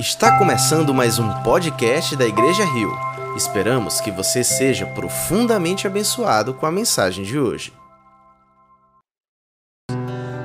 [0.00, 2.90] Está começando mais um podcast da Igreja Rio.
[3.36, 7.70] Esperamos que você seja profundamente abençoado com a mensagem de hoje.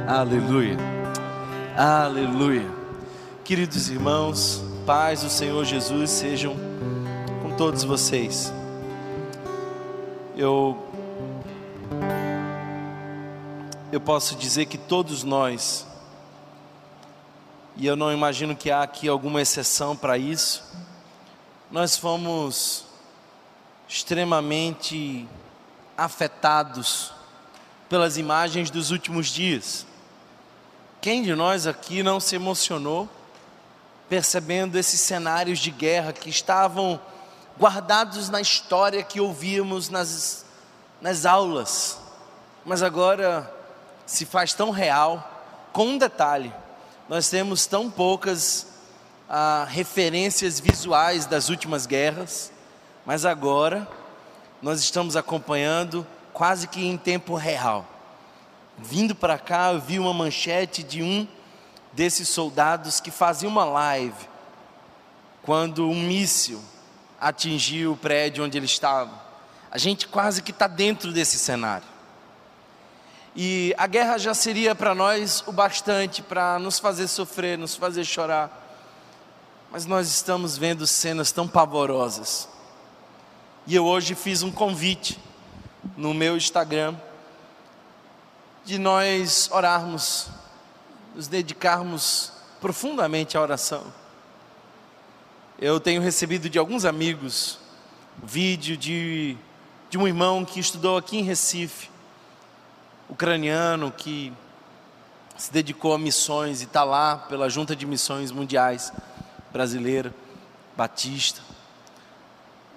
[0.05, 0.76] Aleluia,
[1.77, 2.70] aleluia.
[3.45, 6.58] Queridos irmãos, paz do Senhor Jesus sejam
[7.41, 8.52] com todos vocês.
[10.35, 10.77] Eu
[13.90, 15.88] eu posso dizer que todos nós
[17.75, 20.63] e eu não imagino que há aqui alguma exceção para isso.
[21.70, 22.85] Nós fomos
[23.88, 25.27] extremamente
[25.98, 27.11] afetados
[27.89, 29.85] pelas imagens dos últimos dias.
[31.01, 33.09] Quem de nós aqui não se emocionou
[34.07, 36.99] percebendo esses cenários de guerra que estavam
[37.59, 40.45] guardados na história que ouvíamos nas,
[41.01, 41.99] nas aulas,
[42.63, 43.51] mas agora
[44.05, 46.53] se faz tão real, com um detalhe:
[47.08, 48.68] nós temos tão poucas
[49.30, 52.52] ah, referências visuais das últimas guerras,
[53.05, 53.88] mas agora
[54.62, 57.85] nós estamos acompanhando quase que em tempo real.
[58.77, 61.27] Vindo para cá, eu vi uma manchete de um
[61.94, 64.28] desses soldados que fazia uma live
[65.44, 66.62] quando um míssil
[67.22, 69.24] atingiu o prédio onde ele estava.
[69.72, 71.94] A gente quase que está dentro desse cenário.
[73.36, 78.06] E a guerra já seria para nós o bastante para nos fazer sofrer, nos fazer
[78.06, 78.64] chorar.
[79.69, 82.47] Mas nós estamos vendo cenas tão pavorosas.
[83.68, 85.19] E eu hoje fiz um convite
[85.97, 86.96] no meu Instagram
[88.63, 90.30] de nós orarmos,
[91.13, 92.31] nos dedicarmos
[92.62, 93.84] profundamente à oração.
[95.59, 97.59] Eu tenho recebido de alguns amigos
[98.24, 99.36] vídeo de,
[99.90, 101.90] de um irmão que estudou aqui em Recife
[103.09, 104.34] ucraniano que
[105.38, 108.91] se dedicou a missões e está lá pela Junta de Missões Mundiais
[109.51, 110.13] Brasileira,
[110.75, 111.41] Batista.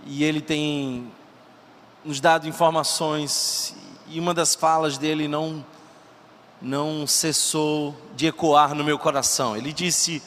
[0.05, 1.11] E ele tem
[2.05, 3.75] nos dado informações
[4.09, 5.65] e uma das falas dele não
[6.61, 9.57] não cessou de ecoar no meu coração.
[9.57, 10.21] Ele disse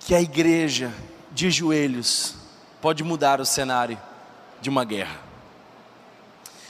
[0.00, 0.92] que a igreja
[1.32, 2.34] de joelhos
[2.80, 3.98] pode mudar o cenário
[4.60, 5.25] de uma guerra.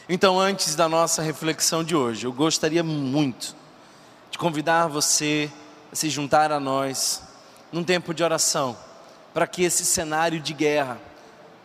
[0.09, 3.57] Então, antes da nossa reflexão de hoje, eu gostaria muito
[4.31, 5.51] de convidar você
[5.93, 7.23] a se juntar a nós
[7.73, 8.77] num tempo de oração,
[9.35, 11.01] para que esse cenário de guerra,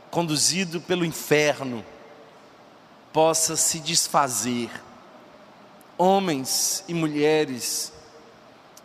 [0.10, 1.86] conduzido pelo inferno,
[3.14, 4.72] possa se desfazer.
[5.96, 7.94] Homens e mulheres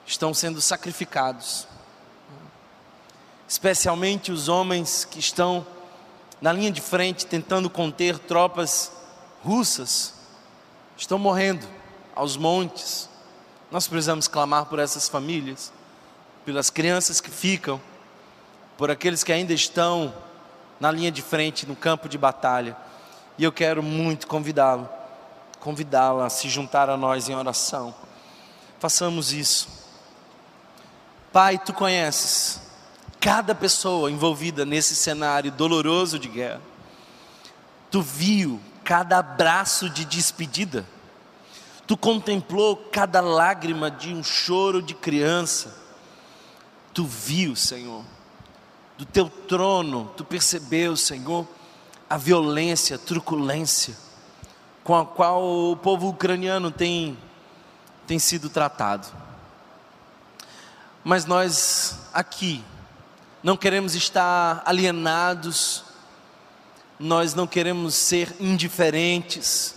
[0.07, 1.67] estão sendo sacrificados,
[3.49, 5.67] especialmente os homens que estão
[6.43, 8.93] na linha de frente tentando conter tropas
[9.47, 10.13] russas
[10.97, 11.67] estão morrendo
[12.17, 13.09] aos montes.
[13.71, 15.73] Nós precisamos clamar por essas famílias,
[16.45, 17.81] pelas crianças que ficam,
[18.77, 20.13] por aqueles que ainda estão
[20.81, 22.77] na linha de frente, no campo de batalha.
[23.39, 24.89] E eu quero muito convidá-lo,
[25.61, 27.95] convidá-la a se juntar a nós em oração.
[28.81, 29.69] Façamos isso.
[31.33, 32.61] Pai, tu conheces
[33.21, 36.61] cada pessoa envolvida nesse cenário doloroso de guerra.
[37.91, 40.87] Tu viu cada abraço de despedida,
[41.89, 45.77] tu contemplou cada lágrima de um choro de criança,
[46.95, 48.05] tu viu, Senhor,
[48.97, 51.45] do teu trono, tu percebeu, Senhor,
[52.09, 53.97] a violência, a truculência
[54.85, 55.43] com a qual
[55.73, 57.19] o povo ucraniano tem,
[58.07, 59.09] tem sido tratado.
[61.03, 62.65] Mas nós aqui
[63.43, 65.86] não queremos estar alienados
[66.99, 69.75] nós não queremos ser indiferentes,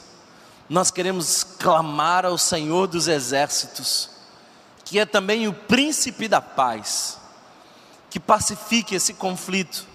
[0.70, 4.10] nós queremos clamar ao Senhor dos exércitos,
[4.86, 7.18] que é também o príncipe da paz,
[8.10, 9.86] que pacifique esse conflito,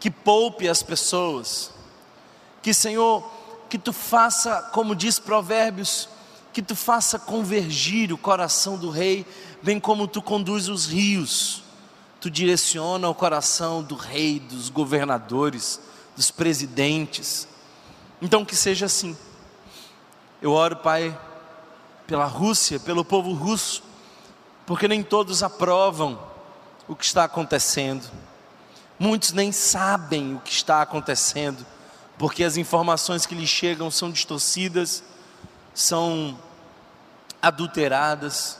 [0.00, 1.70] que poupe as pessoas,
[2.62, 3.28] que Senhor,
[3.68, 6.08] que tu faça, como diz Provérbios,
[6.52, 9.26] que tu faça convergir o coração do rei,
[9.62, 11.62] bem como tu conduz os rios,
[12.20, 15.80] tu direciona o coração do rei, dos governadores,
[16.16, 17.46] dos presidentes.
[18.20, 19.16] Então que seja assim.
[20.40, 21.16] Eu oro, Pai,
[22.06, 23.82] pela Rússia, pelo povo russo,
[24.64, 26.18] porque nem todos aprovam
[26.88, 28.10] o que está acontecendo.
[28.98, 31.66] Muitos nem sabem o que está acontecendo,
[32.16, 35.04] porque as informações que lhes chegam são distorcidas,
[35.74, 36.38] são
[37.42, 38.58] adulteradas.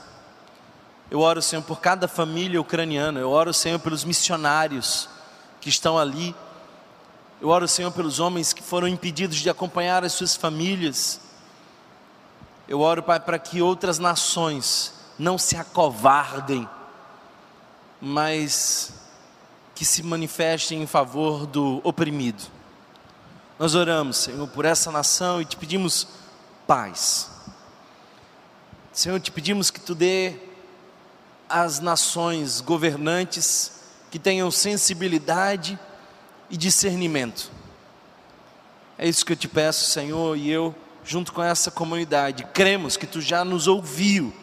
[1.09, 5.09] Eu oro, Senhor, por cada família ucraniana, eu oro, Senhor, pelos missionários
[5.59, 6.35] que estão ali
[7.41, 11.19] eu oro, Senhor, pelos homens que foram impedidos de acompanhar as suas famílias.
[12.67, 16.67] Eu oro, Pai, para que outras nações não se acovardem
[18.01, 18.93] mas
[19.75, 22.43] que se manifestem em favor do oprimido.
[23.59, 26.07] Nós oramos, Senhor, por essa nação e te pedimos
[26.65, 27.29] paz.
[28.91, 30.35] Senhor, te pedimos que tu dê
[31.49, 33.71] às nações governantes
[34.11, 35.79] que tenham sensibilidade
[36.49, 37.51] e discernimento.
[38.97, 43.05] É isso que eu te peço, Senhor, e eu, junto com essa comunidade, cremos que
[43.05, 44.33] tu já nos ouviu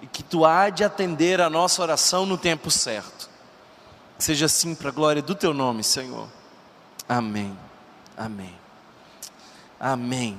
[0.00, 3.30] e que tu há de atender a nossa oração no tempo certo.
[4.18, 6.28] seja assim para a glória do teu nome, Senhor.
[7.08, 7.56] Amém.
[8.16, 8.54] Amém.
[9.78, 10.38] Amém.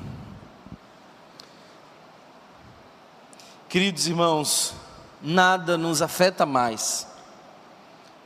[3.68, 4.74] Queridos irmãos,
[5.22, 7.08] nada nos afeta mais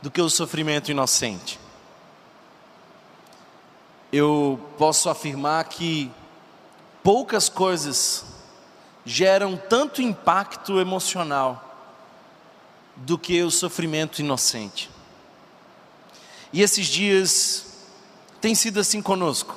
[0.00, 1.58] do que o sofrimento inocente.
[4.12, 6.10] Eu posso afirmar que
[7.02, 8.24] poucas coisas
[9.04, 11.64] geram tanto impacto emocional
[12.96, 14.90] do que o sofrimento inocente.
[16.52, 17.66] E esses dias
[18.40, 19.56] tem sido assim conosco.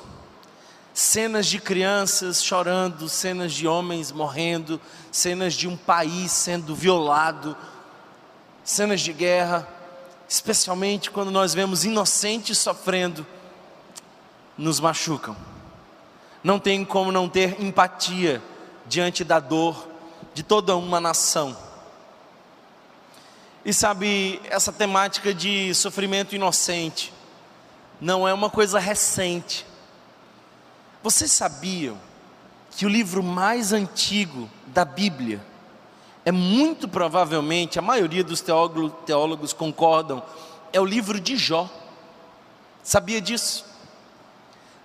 [0.94, 7.56] Cenas de crianças chorando, cenas de homens morrendo, cenas de um país sendo violado,
[8.62, 9.66] cenas de guerra,
[10.28, 13.26] especialmente quando nós vemos inocentes sofrendo,
[14.56, 15.36] nos machucam.
[16.42, 18.42] Não tem como não ter empatia
[18.86, 19.88] diante da dor
[20.34, 21.56] de toda uma nação.
[23.64, 27.12] E sabe, essa temática de sofrimento inocente
[28.00, 29.64] não é uma coisa recente.
[31.02, 31.96] Vocês sabiam
[32.72, 35.40] que o livro mais antigo da Bíblia
[36.24, 40.22] é muito provavelmente, a maioria dos teólogos, teólogos concordam,
[40.72, 41.68] é o livro de Jó.
[42.82, 43.64] Sabia disso?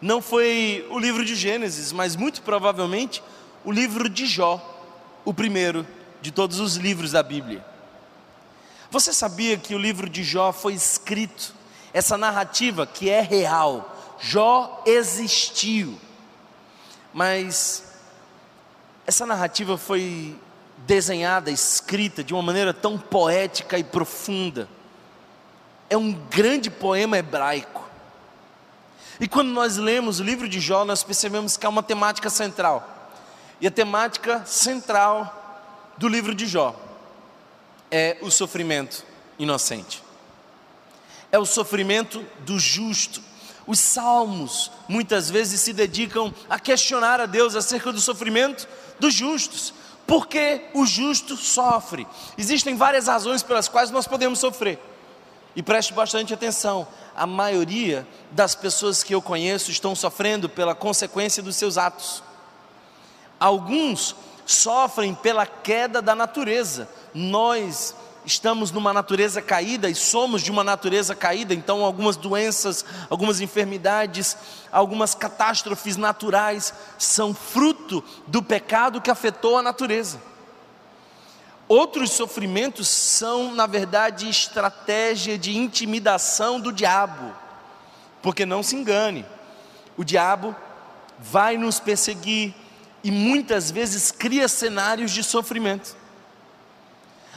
[0.02, 3.24] Não foi o livro de Gênesis, mas muito provavelmente
[3.66, 4.62] o livro de Jó,
[5.26, 5.86] o primeiro
[6.22, 7.66] de todos os livros da Bíblia.
[8.90, 11.54] Você sabia que o livro de Jó foi escrito,
[11.94, 16.00] essa narrativa que é real, Jó existiu,
[17.14, 17.84] mas
[19.06, 20.38] essa narrativa foi
[20.86, 24.70] desenhada, escrita de uma maneira tão poética e profunda.
[25.90, 27.87] É um grande poema hebraico.
[29.20, 33.12] E quando nós lemos o livro de Jó, nós percebemos que há uma temática central.
[33.60, 35.34] E a temática central
[35.98, 36.76] do livro de Jó
[37.90, 39.04] é o sofrimento
[39.40, 40.04] inocente.
[41.32, 43.22] É o sofrimento do justo.
[43.66, 48.68] Os salmos muitas vezes se dedicam a questionar a Deus acerca do sofrimento
[49.00, 49.74] dos justos.
[50.06, 52.08] Por que o justo sofre?
[52.38, 54.80] Existem várias razões pelas quais nós podemos sofrer.
[55.58, 61.42] E preste bastante atenção: a maioria das pessoas que eu conheço estão sofrendo pela consequência
[61.42, 62.22] dos seus atos.
[63.40, 64.16] Alguns
[64.46, 66.88] sofrem pela queda da natureza.
[67.12, 73.42] Nós estamos numa natureza caída e somos de uma natureza caída, então algumas doenças, algumas
[73.42, 74.38] enfermidades,
[74.72, 80.22] algumas catástrofes naturais são fruto do pecado que afetou a natureza.
[81.68, 87.36] Outros sofrimentos são, na verdade, estratégia de intimidação do diabo,
[88.22, 89.26] porque não se engane,
[89.98, 90.56] o diabo
[91.20, 92.54] vai nos perseguir,
[93.04, 95.96] e muitas vezes cria cenários de sofrimento.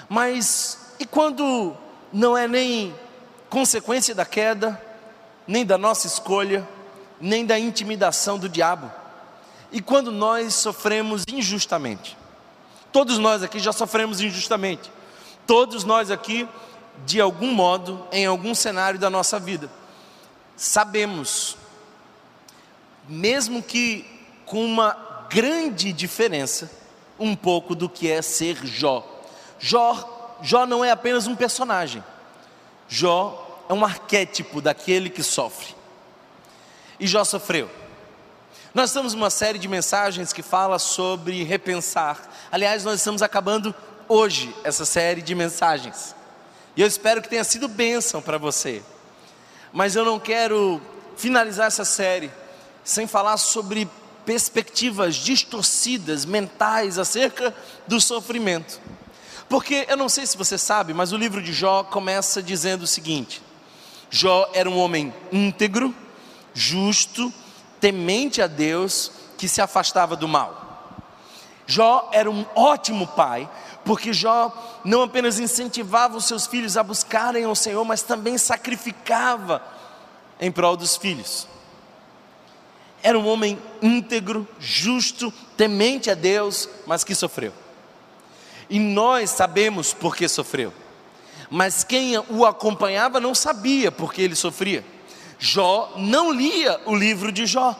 [0.09, 1.77] Mas e quando
[2.13, 2.95] não é nem
[3.49, 4.81] consequência da queda,
[5.47, 6.69] nem da nossa escolha,
[7.21, 8.91] nem da intimidação do diabo?
[9.73, 12.20] E quando nós sofremos injustamente?
[12.93, 14.91] Todos nós aqui já sofremos injustamente.
[15.47, 16.49] Todos nós aqui,
[17.07, 19.71] de algum modo, em algum cenário da nossa vida,
[20.57, 21.57] sabemos,
[23.09, 24.05] mesmo que
[24.45, 26.71] com uma grande diferença
[27.19, 29.07] um pouco do que é ser Jó.
[29.59, 32.03] Jó, Jó não é apenas um personagem.
[32.89, 35.75] Jó é um arquétipo daquele que sofre.
[36.99, 37.71] E Jó sofreu.
[38.73, 42.21] Nós estamos numa série de mensagens que fala sobre repensar.
[42.53, 43.75] Aliás, nós estamos acabando
[44.09, 46.15] hoje essa série de mensagens.
[46.77, 48.81] E eu espero que tenha sido bênção para você.
[49.73, 50.81] Mas eu não quero
[51.17, 52.31] finalizar essa série
[52.85, 53.91] sem falar sobre
[54.25, 57.53] perspectivas distorcidas, mentais acerca
[57.89, 58.81] do sofrimento.
[59.49, 62.87] Porque eu não sei se você sabe, mas o livro de Jó começa dizendo o
[62.87, 63.43] seguinte:
[64.09, 65.93] Jó era um homem íntegro,
[66.55, 67.35] justo,
[67.81, 70.69] temente a Deus, que se afastava do mal.
[71.67, 73.49] Jó era um ótimo pai,
[73.85, 74.53] porque Jó
[74.85, 79.63] não apenas incentivava os seus filhos a buscarem o Senhor, mas também sacrificava
[80.41, 81.47] em prol dos filhos.
[83.03, 87.53] Era um homem íntegro, justo, temente a Deus, mas que sofreu.
[88.69, 90.73] E nós sabemos por que sofreu.
[91.51, 94.85] mas quem o acompanhava não sabia porque ele sofria.
[95.41, 97.75] Jó não lia o livro de Jó.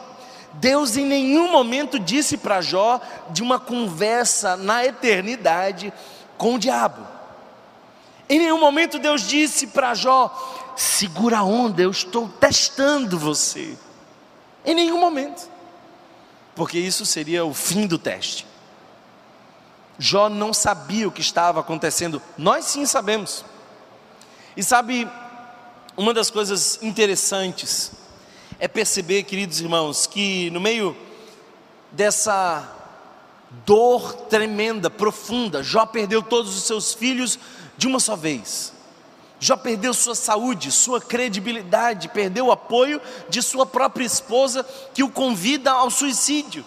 [0.55, 5.93] Deus em nenhum momento disse para Jó de uma conversa na eternidade
[6.39, 7.07] com o diabo.
[8.29, 10.35] Em nenhum momento Deus disse para Jó:
[10.75, 13.77] segura a onda, eu estou testando você.
[14.65, 15.49] Em nenhum momento,
[16.55, 18.47] porque isso seria o fim do teste.
[19.99, 23.45] Jó não sabia o que estava acontecendo, nós sim sabemos.
[24.57, 25.07] E sabe,
[26.01, 27.93] uma das coisas interessantes
[28.59, 30.97] é perceber, queridos irmãos, que no meio
[31.93, 32.67] dessa
[33.67, 37.39] dor tremenda, profunda, Jó perdeu todos os seus filhos
[37.77, 38.73] de uma só vez.
[39.39, 45.11] Jó perdeu sua saúde, sua credibilidade, perdeu o apoio de sua própria esposa que o
[45.11, 46.65] convida ao suicídio.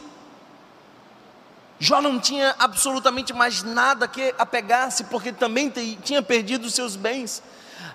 [1.80, 5.74] Jó não tinha absolutamente mais nada que apegar-se, porque também
[6.04, 7.42] tinha perdido seus bens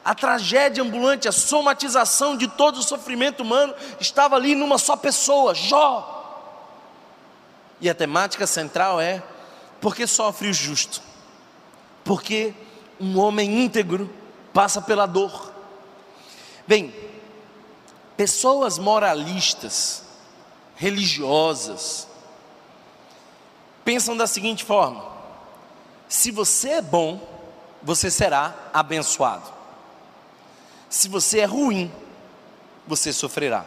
[0.04, 5.54] a tragédia ambulante, a somatização de todo o sofrimento humano estava ali numa só pessoa,
[5.54, 6.16] Jó.
[7.80, 9.22] E a temática central é:
[9.80, 11.00] por que sofre o justo?
[12.04, 12.54] Porque
[12.98, 14.12] um homem íntegro
[14.52, 15.52] passa pela dor.
[16.66, 16.94] Bem,
[18.16, 20.02] pessoas moralistas,
[20.74, 22.08] religiosas,
[23.84, 25.04] pensam da seguinte forma:
[26.08, 27.20] se você é bom,
[27.82, 29.57] você será abençoado.
[30.88, 31.90] Se você é ruim,
[32.86, 33.64] você sofrerá.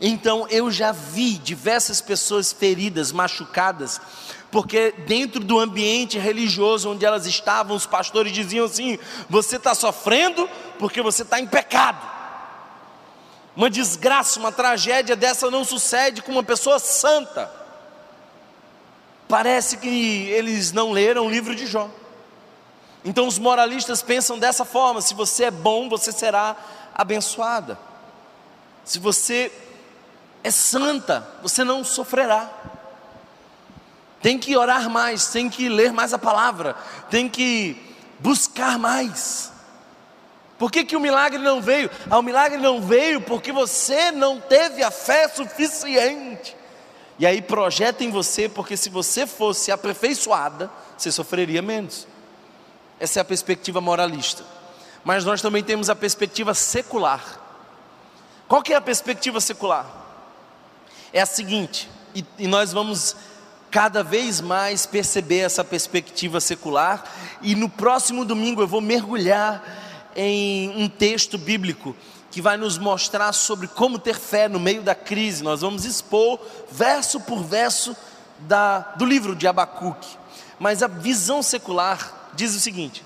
[0.00, 4.00] Então eu já vi diversas pessoas feridas, machucadas,
[4.50, 8.98] porque dentro do ambiente religioso onde elas estavam, os pastores diziam assim:
[9.28, 10.48] você está sofrendo
[10.78, 12.08] porque você está em pecado.
[13.54, 17.52] Uma desgraça, uma tragédia dessa não sucede com uma pessoa santa.
[19.28, 21.90] Parece que eles não leram o livro de Jó.
[23.04, 26.56] Então os moralistas pensam dessa forma: se você é bom, você será
[26.94, 27.78] abençoada.
[28.84, 29.52] Se você
[30.42, 32.50] é santa, você não sofrerá.
[34.22, 36.76] Tem que orar mais, tem que ler mais a palavra,
[37.08, 37.76] tem que
[38.18, 39.50] buscar mais.
[40.58, 41.90] Por que, que o milagre não veio?
[42.10, 46.54] Ah, o milagre não veio porque você não teve a fé suficiente.
[47.18, 52.06] E aí projeta em você, porque se você fosse aperfeiçoada, você sofreria menos.
[53.00, 54.44] Essa é a perspectiva moralista.
[55.02, 57.40] Mas nós também temos a perspectiva secular.
[58.46, 59.86] Qual que é a perspectiva secular?
[61.12, 63.16] É a seguinte, e, e nós vamos
[63.70, 67.02] cada vez mais perceber essa perspectiva secular,
[67.40, 69.62] e no próximo domingo eu vou mergulhar
[70.14, 71.96] em um texto bíblico
[72.30, 75.42] que vai nos mostrar sobre como ter fé no meio da crise.
[75.42, 76.38] Nós vamos expor
[76.70, 77.96] verso por verso
[78.40, 80.18] da, do livro de Abacuque.
[80.58, 83.04] Mas a visão secular diz o seguinte: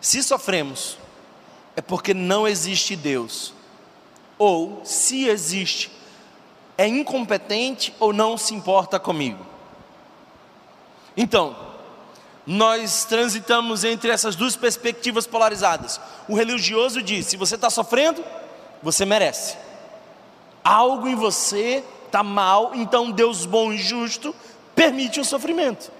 [0.00, 0.98] se sofremos,
[1.76, 3.52] é porque não existe Deus,
[4.38, 5.90] ou se existe,
[6.76, 9.44] é incompetente ou não se importa comigo.
[11.16, 11.54] Então,
[12.46, 16.00] nós transitamos entre essas duas perspectivas polarizadas.
[16.28, 18.24] O religioso diz: se você está sofrendo,
[18.82, 19.56] você merece.
[20.64, 24.34] Algo em você está mal, então Deus bom e justo
[24.74, 25.92] permite o sofrimento.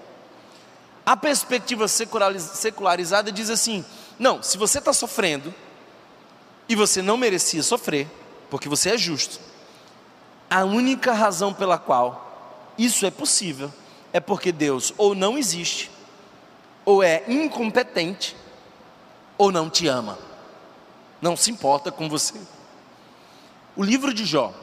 [1.05, 3.83] A perspectiva secularizada diz assim:
[4.19, 5.53] não, se você está sofrendo
[6.69, 8.07] e você não merecia sofrer,
[8.49, 9.39] porque você é justo,
[10.49, 13.71] a única razão pela qual isso é possível
[14.13, 15.89] é porque Deus ou não existe,
[16.85, 18.35] ou é incompetente,
[19.37, 20.19] ou não te ama,
[21.21, 22.39] não se importa com você.
[23.75, 24.53] O livro de Jó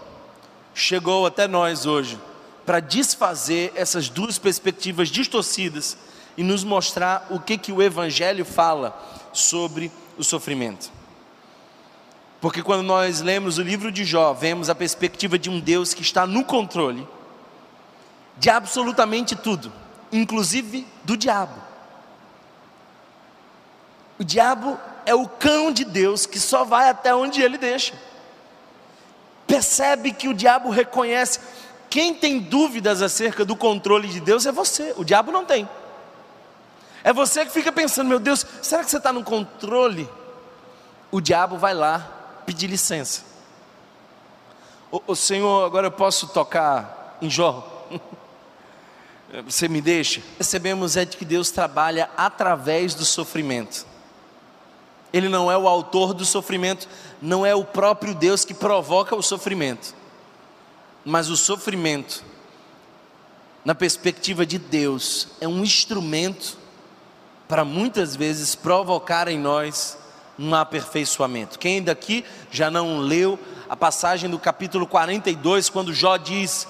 [0.75, 2.21] chegou até nós hoje
[2.64, 5.97] para desfazer essas duas perspectivas distorcidas
[6.38, 8.97] e nos mostrar o que, que o Evangelho fala
[9.33, 10.88] sobre o sofrimento.
[12.40, 16.00] Porque quando nós lemos o livro de Jó, vemos a perspectiva de um Deus que
[16.00, 17.07] está no controle
[18.37, 19.73] de absolutamente tudo,
[20.12, 21.61] inclusive do diabo.
[24.16, 27.95] O diabo é o cão de Deus que só vai até onde ele deixa.
[29.45, 31.40] Percebe que o diabo reconhece.
[31.90, 35.68] Quem tem dúvidas acerca do controle de Deus é você, o diabo não tem.
[37.05, 40.09] É você que fica pensando, meu Deus, será que você está no controle?
[41.11, 43.23] O diabo vai lá pedir licença.
[44.90, 47.87] O, o Senhor, agora eu posso tocar em Jó?
[49.45, 50.23] Você me deixa?
[50.38, 53.87] Recebemos é de que Deus trabalha através do sofrimento.
[55.12, 56.88] Ele não é o autor do sofrimento,
[57.21, 59.95] não é o próprio Deus que provoca o sofrimento.
[61.05, 62.25] Mas o sofrimento,
[63.64, 66.57] na perspectiva de Deus, é um instrumento
[67.49, 69.97] para muitas vezes provocar em nós
[70.38, 71.59] um aperfeiçoamento.
[71.59, 73.38] Quem daqui já não leu
[73.69, 76.69] a passagem do capítulo 42, quando Jó diz: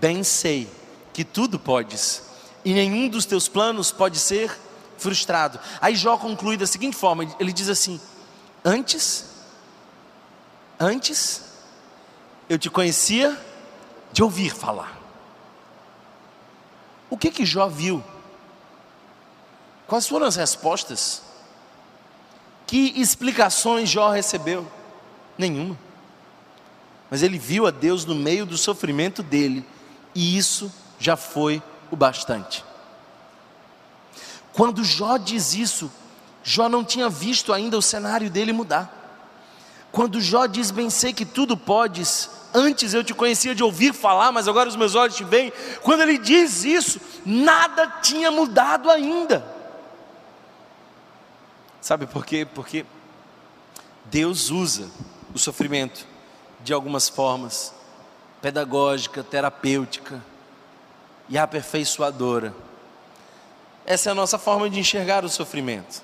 [0.00, 0.68] Bem sei
[1.12, 2.22] que tudo podes,
[2.64, 4.58] e nenhum dos teus planos pode ser
[4.96, 5.60] frustrado.
[5.80, 8.00] Aí Jó conclui da seguinte forma: ele diz assim:
[8.64, 9.26] Antes,
[10.80, 11.42] antes,
[12.48, 13.38] eu te conhecia
[14.12, 14.98] de ouvir falar.
[17.10, 18.02] O que que Jó viu?
[19.88, 21.22] Quais foram as respostas?
[22.66, 24.70] Que explicações Jó recebeu?
[25.38, 25.78] Nenhuma.
[27.10, 29.64] Mas ele viu a Deus no meio do sofrimento dele,
[30.14, 32.62] e isso já foi o bastante.
[34.52, 35.90] Quando Jó diz isso,
[36.44, 38.94] Jó não tinha visto ainda o cenário dele mudar.
[39.90, 44.32] Quando Jó diz: Bem sei que tudo podes, antes eu te conhecia de ouvir falar,
[44.32, 45.50] mas agora os meus olhos te veem.
[45.80, 49.56] Quando ele diz isso, nada tinha mudado ainda.
[51.80, 52.46] Sabe por quê?
[52.46, 52.84] Porque
[54.04, 54.88] Deus usa
[55.34, 56.06] o sofrimento
[56.62, 57.74] de algumas formas
[58.40, 60.22] pedagógica, terapêutica
[61.28, 62.54] e aperfeiçoadora.
[63.84, 66.02] Essa é a nossa forma de enxergar o sofrimento.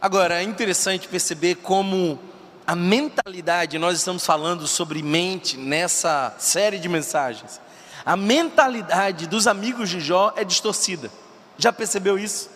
[0.00, 2.18] Agora, é interessante perceber como
[2.66, 7.60] a mentalidade, nós estamos falando sobre mente nessa série de mensagens.
[8.04, 11.10] A mentalidade dos amigos de Jó é distorcida.
[11.56, 12.50] Já percebeu isso?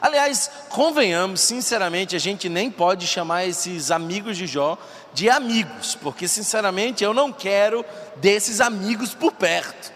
[0.00, 4.78] Aliás, convenhamos, sinceramente, a gente nem pode chamar esses amigos de Jó
[5.12, 7.84] de amigos, porque sinceramente eu não quero
[8.16, 9.92] desses amigos por perto.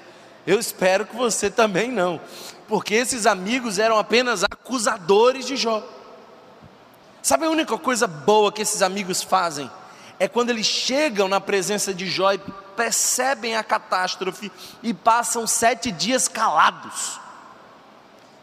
[0.47, 2.21] Eu espero que você também não,
[2.69, 5.83] porque esses amigos eram apenas acusadores de Jó.
[7.21, 9.69] Sabe a única coisa boa que esses amigos fazem?
[10.21, 12.39] É quando eles chegam na presença de Jó e
[12.77, 14.51] percebem a catástrofe
[14.83, 17.21] e passam sete dias calados.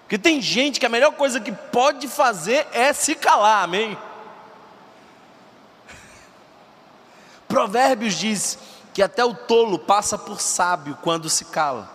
[0.06, 3.98] Porque tem gente que a melhor coisa que pode fazer é se calar, amém?
[7.50, 8.60] Provérbios diz
[8.94, 11.89] que até o tolo passa por sábio quando se cala.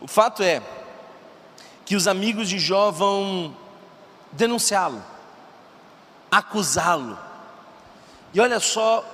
[0.00, 0.62] O fato é
[1.84, 3.56] que os amigos de Jó vão
[4.30, 5.02] denunciá-lo,
[6.30, 7.18] acusá-lo.
[8.32, 9.04] E olha só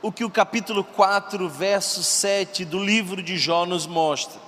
[0.00, 4.43] o que o capítulo 4, verso 7 do livro de Jó nos mostra.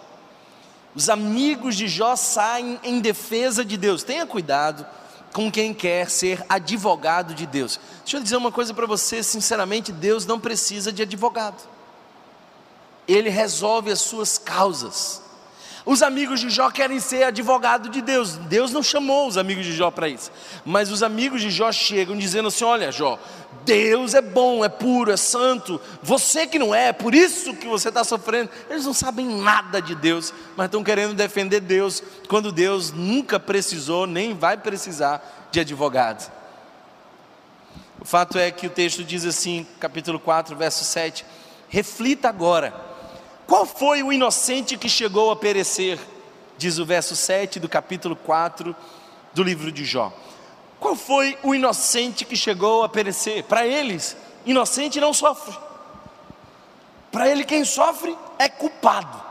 [0.97, 4.03] Os amigos de Jó saem em defesa de Deus.
[4.03, 4.87] Tenha cuidado
[5.35, 7.79] com quem quer ser advogado de Deus.
[7.99, 11.69] Deixa eu dizer uma coisa para você, sinceramente, Deus não precisa de advogado.
[13.07, 15.21] Ele resolve as suas causas.
[15.87, 18.33] Os amigos de Jó querem ser advogado de Deus.
[18.33, 20.33] Deus não chamou os amigos de Jó para isso.
[20.65, 23.17] Mas os amigos de Jó chegam dizendo assim: Olha, Jó,
[23.65, 25.81] Deus é bom, é puro, é santo.
[26.03, 28.51] Você que não é, por isso que você está sofrendo.
[28.69, 34.09] Eles não sabem nada de Deus, mas estão querendo defender Deus, quando Deus nunca precisou,
[34.09, 36.33] nem vai precisar de advogado.
[38.01, 41.25] O fato é que o texto diz assim, capítulo 4, verso 7:
[41.69, 42.96] Reflita agora
[43.47, 45.99] qual foi o inocente que chegou a perecer?
[46.59, 48.75] Diz o verso 7 do capítulo 4
[49.33, 50.13] do livro de Jó.
[50.81, 53.45] Qual foi o inocente que chegou a perecer?
[53.45, 55.57] Para eles, inocente não sofre.
[57.13, 59.23] Para ele, quem sofre é culpado.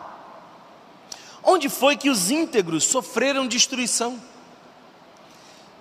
[1.44, 4.20] Onde foi que os íntegros sofreram destruição?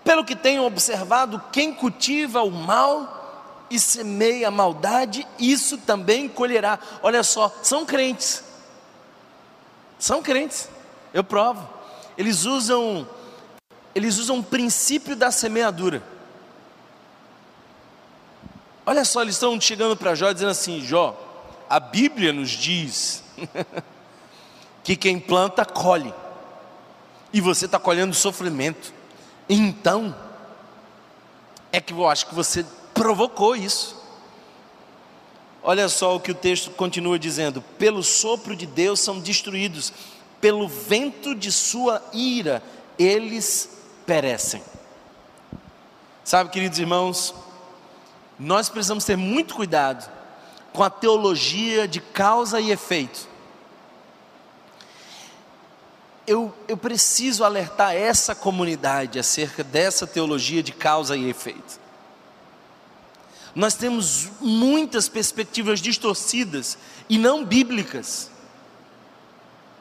[0.02, 3.23] Pelo que tenho observado, quem cultiva o mal
[3.70, 6.78] e semeia maldade, isso também colherá.
[7.02, 8.44] Olha só, são crentes.
[9.98, 10.68] São crentes.
[11.12, 11.68] Eu provo.
[12.16, 13.06] Eles usam
[13.94, 16.02] eles usam o princípio da semeadura.
[18.84, 21.16] Olha só, eles estão chegando para Jó dizendo assim: Jó,
[21.70, 23.22] a Bíblia nos diz
[24.82, 26.12] que quem planta colhe,
[27.32, 28.92] e você está colhendo sofrimento.
[29.48, 30.14] Então,
[31.70, 34.02] é que eu acho que você provocou isso.
[35.62, 39.92] Olha só o que o texto continua dizendo: pelo sopro de Deus são destruídos,
[40.40, 42.62] pelo vento de sua ira
[42.98, 43.70] eles
[44.06, 44.62] perecem.
[46.22, 47.34] Sabe, queridos irmãos,
[48.38, 50.10] nós precisamos ter muito cuidado
[50.72, 53.28] com a teologia de causa e efeito.
[56.26, 61.83] Eu, eu preciso alertar essa comunidade acerca dessa teologia de causa e efeito
[63.54, 66.76] nós temos muitas perspectivas distorcidas
[67.08, 68.30] e não bíblicas,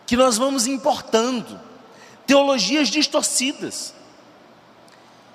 [0.05, 1.59] que nós vamos importando,
[2.27, 3.93] teologias distorcidas.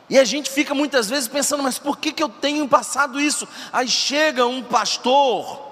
[0.09, 3.47] E a gente fica muitas vezes pensando, mas por que, que eu tenho passado isso?
[3.73, 5.69] Aí chega um pastor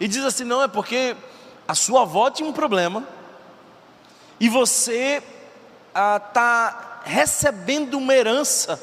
[0.00, 1.16] e diz assim: não, é porque
[1.66, 3.06] a sua avó tinha um problema,
[4.38, 5.22] e você
[5.90, 8.82] está recebendo uma herança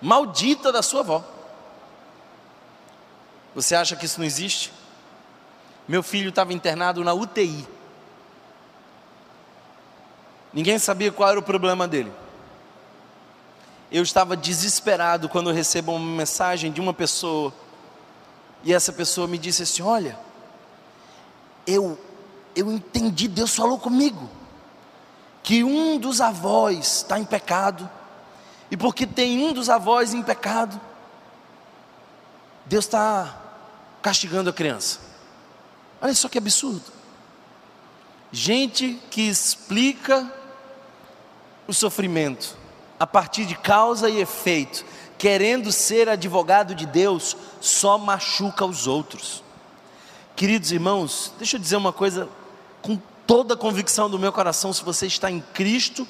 [0.00, 1.35] maldita da sua avó.
[3.56, 4.70] Você acha que isso não existe?
[5.88, 7.66] Meu filho estava internado na UTI.
[10.52, 12.12] Ninguém sabia qual era o problema dele.
[13.90, 17.50] Eu estava desesperado quando eu recebo uma mensagem de uma pessoa
[18.62, 20.18] e essa pessoa me disse assim: Olha,
[21.66, 21.98] eu,
[22.54, 24.28] eu entendi, Deus falou comigo,
[25.42, 27.88] que um dos avós está em pecado,
[28.70, 30.78] e porque tem um dos avós em pecado,
[32.66, 33.44] Deus está
[34.06, 35.00] castigando a criança.
[36.00, 36.92] Olha só que absurdo.
[38.30, 40.32] Gente que explica
[41.66, 42.56] o sofrimento
[43.00, 44.84] a partir de causa e efeito,
[45.18, 49.42] querendo ser advogado de Deus, só machuca os outros.
[50.36, 52.28] Queridos irmãos, deixa eu dizer uma coisa
[52.80, 56.06] com toda a convicção do meu coração: se você está em Cristo,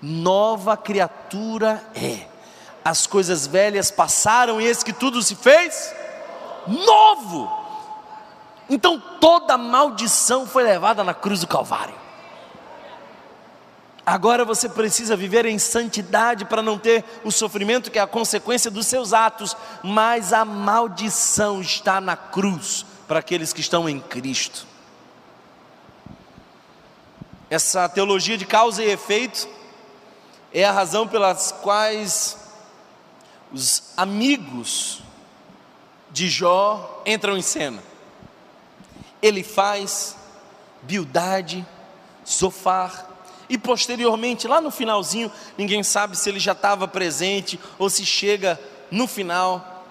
[0.00, 2.28] nova criatura é.
[2.84, 5.98] As coisas velhas passaram e esse que tudo se fez
[6.66, 7.50] novo.
[8.68, 11.94] Então toda maldição foi levada na cruz do Calvário.
[14.04, 18.70] Agora você precisa viver em santidade para não ter o sofrimento que é a consequência
[18.70, 24.66] dos seus atos, mas a maldição está na cruz para aqueles que estão em Cristo.
[27.48, 29.48] Essa teologia de causa e efeito
[30.52, 32.38] é a razão pelas quais
[33.52, 35.02] os amigos
[36.10, 37.82] de Jó entram em cena.
[39.22, 40.16] Ele faz
[40.82, 41.66] Bildade,
[42.26, 43.10] Zofar,
[43.50, 48.58] e posteriormente, lá no finalzinho, ninguém sabe se ele já estava presente ou se chega
[48.92, 49.84] no final,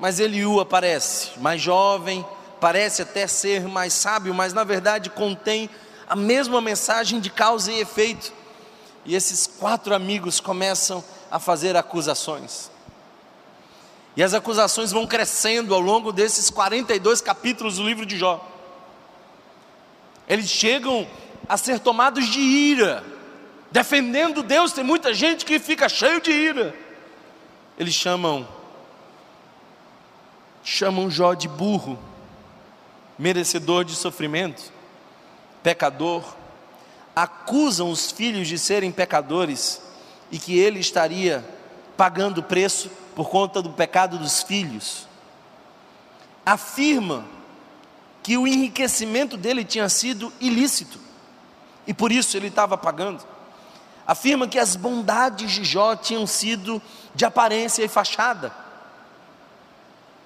[0.00, 2.26] mas Eliú aparece, mais jovem,
[2.60, 5.70] parece até ser mais sábio, mas na verdade contém
[6.08, 8.32] a mesma mensagem de causa e efeito.
[9.04, 12.70] E esses quatro amigos começam a fazer acusações.
[14.16, 18.48] E as acusações vão crescendo ao longo desses 42 capítulos do livro de Jó.
[20.28, 21.06] Eles chegam
[21.48, 23.04] a ser tomados de ira,
[23.72, 24.72] defendendo Deus.
[24.72, 26.74] Tem muita gente que fica cheio de ira.
[27.78, 28.46] Eles chamam
[30.62, 31.98] chamam Jó de burro,
[33.18, 34.72] merecedor de sofrimento,
[35.62, 36.24] pecador.
[37.14, 39.82] Acusam os filhos de serem pecadores
[40.30, 41.44] e que ele estaria
[41.96, 45.06] pagando o preço por conta do pecado dos filhos.
[46.44, 47.24] Afirma
[48.22, 50.98] que o enriquecimento dele tinha sido ilícito
[51.86, 53.24] e por isso ele estava pagando.
[54.06, 56.80] Afirma que as bondades de Jó tinham sido
[57.14, 58.52] de aparência e fachada.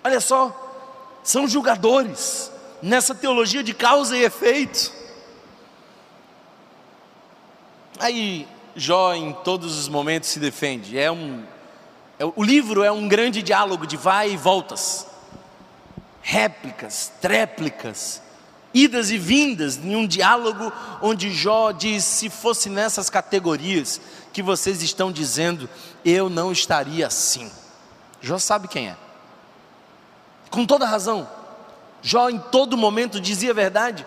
[0.02, 0.54] Olha só,
[1.22, 2.50] são julgadores
[2.82, 4.92] nessa teologia de causa e efeito.
[7.98, 10.98] Aí Jó em todos os momentos se defende.
[10.98, 11.44] É um,
[12.36, 15.06] o livro é um grande diálogo de vai e voltas,
[16.20, 18.20] réplicas, tréplicas,
[18.74, 24.00] idas e vindas, em um diálogo onde Jó diz: se fosse nessas categorias
[24.32, 25.68] que vocês estão dizendo,
[26.04, 27.50] eu não estaria assim.
[28.20, 28.96] Jó sabe quem é,
[30.50, 31.28] com toda razão.
[32.02, 34.06] Jó em todo momento dizia a verdade.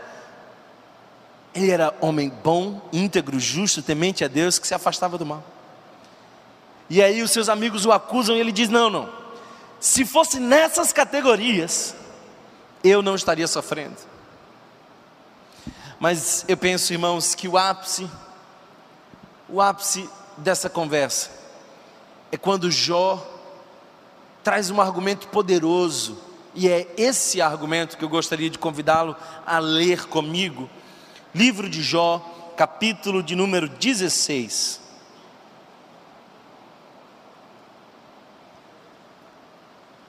[1.54, 5.44] Ele era homem bom, íntegro, justo, temente a Deus, que se afastava do mal.
[6.94, 9.10] E aí os seus amigos o acusam e ele diz: Não, não.
[9.80, 11.96] Se fosse nessas categorias,
[12.84, 13.96] eu não estaria sofrendo.
[15.98, 18.12] Mas eu penso, irmãos, que o ápice,
[19.48, 21.32] o ápice dessa conversa
[22.30, 23.26] é quando Jó
[24.44, 26.18] traz um argumento poderoso,
[26.54, 30.70] e é esse argumento que eu gostaria de convidá-lo a ler comigo.
[31.34, 34.81] Livro de Jó, capítulo de número 16.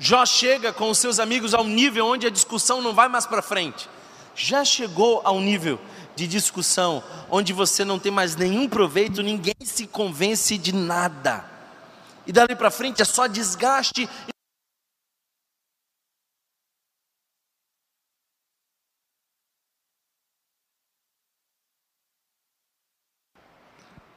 [0.03, 3.41] Jó chega com os seus amigos ao nível onde a discussão não vai mais para
[3.41, 3.89] frente
[4.35, 5.79] já chegou a um nível
[6.15, 11.45] de discussão onde você não tem mais nenhum proveito, ninguém se convence de nada.
[12.27, 14.09] E dali para frente é só desgaste.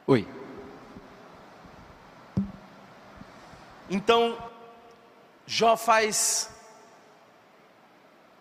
[0.06, 0.26] Oi.
[3.90, 4.36] Então,
[5.46, 6.50] Jó faz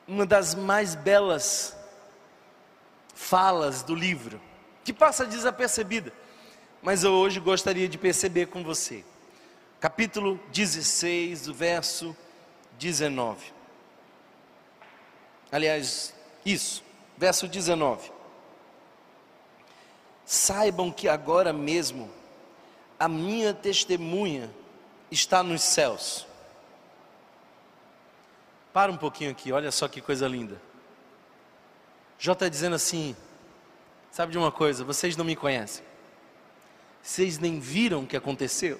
[0.07, 1.77] uma das mais belas
[3.13, 4.41] falas do livro,
[4.83, 6.11] que passa desapercebida,
[6.81, 9.05] mas eu hoje gostaria de perceber com você.
[9.79, 12.15] Capítulo 16, do verso
[12.79, 13.53] 19.
[15.51, 16.13] Aliás,
[16.43, 16.83] isso,
[17.17, 18.11] verso 19.
[20.25, 22.11] Saibam que agora mesmo
[22.99, 24.49] a minha testemunha
[25.11, 26.27] está nos céus.
[28.75, 30.61] Para um pouquinho aqui, olha só que coisa linda.
[32.19, 33.15] Jó está dizendo assim:
[34.11, 35.81] sabe de uma coisa, vocês não me conhecem,
[37.01, 38.77] vocês nem viram o que aconteceu,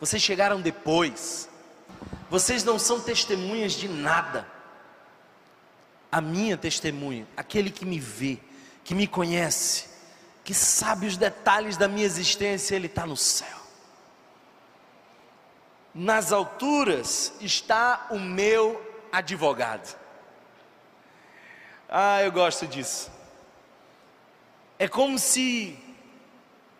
[0.00, 1.50] vocês chegaram depois,
[2.30, 4.50] vocês não são testemunhas de nada.
[6.10, 8.38] A minha testemunha, aquele que me vê,
[8.84, 9.84] que me conhece,
[10.44, 13.58] que sabe os detalhes da minha existência, ele está no céu.
[15.94, 19.96] Nas alturas está o meu advogado.
[21.88, 23.10] Ah, eu gosto disso.
[24.78, 25.78] É como se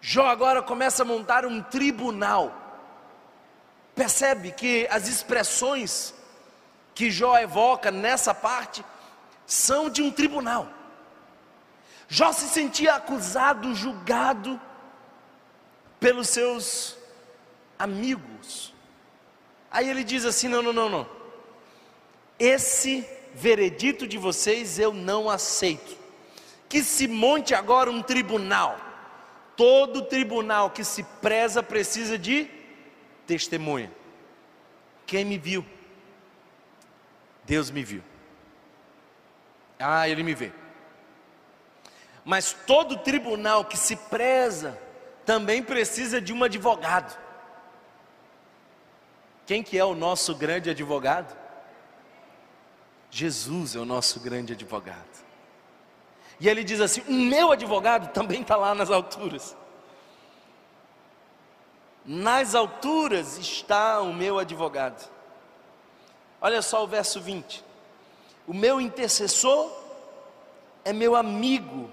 [0.01, 2.67] Jó agora começa a montar um tribunal
[3.97, 6.15] Percebe que as expressões
[6.95, 8.85] que Jó evoca nessa parte
[9.47, 10.69] são de um tribunal.
[12.07, 14.61] Jó se sentia acusado, julgado
[15.99, 16.95] pelos seus
[17.79, 18.75] amigos.
[19.71, 21.16] Aí ele diz assim: não, não, não, não.
[22.39, 25.97] Esse veredito de vocês eu não aceito.
[26.69, 28.79] Que se monte agora um tribunal.
[29.57, 32.49] Todo tribunal que se preza precisa de
[33.27, 33.91] testemunha.
[35.07, 35.65] Quem me viu?
[37.45, 38.03] Deus me viu.
[39.79, 40.53] Ah, ele me vê.
[42.25, 44.79] Mas todo tribunal que se preza
[45.25, 47.17] também precisa de um advogado.
[49.47, 51.46] Quem que é o nosso grande advogado?
[53.17, 55.25] Jesus é o nosso grande advogado.
[56.39, 59.57] E ele diz assim: o meu advogado também está lá nas alturas.
[62.05, 65.11] Nas alturas está o meu advogado.
[66.43, 67.65] Olha só o verso 20.
[68.47, 69.73] O meu intercessor
[70.85, 71.91] é meu amigo,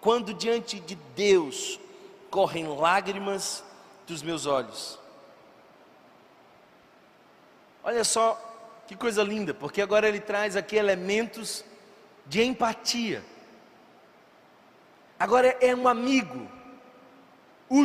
[0.00, 1.78] quando diante de Deus
[2.30, 3.62] correm lágrimas
[4.06, 4.98] dos meus olhos.
[7.82, 8.53] Olha só
[8.86, 11.64] que coisa linda, porque agora ele traz aqui elementos
[12.26, 13.24] de empatia.
[15.18, 16.48] Agora é um amigo
[17.68, 17.84] o,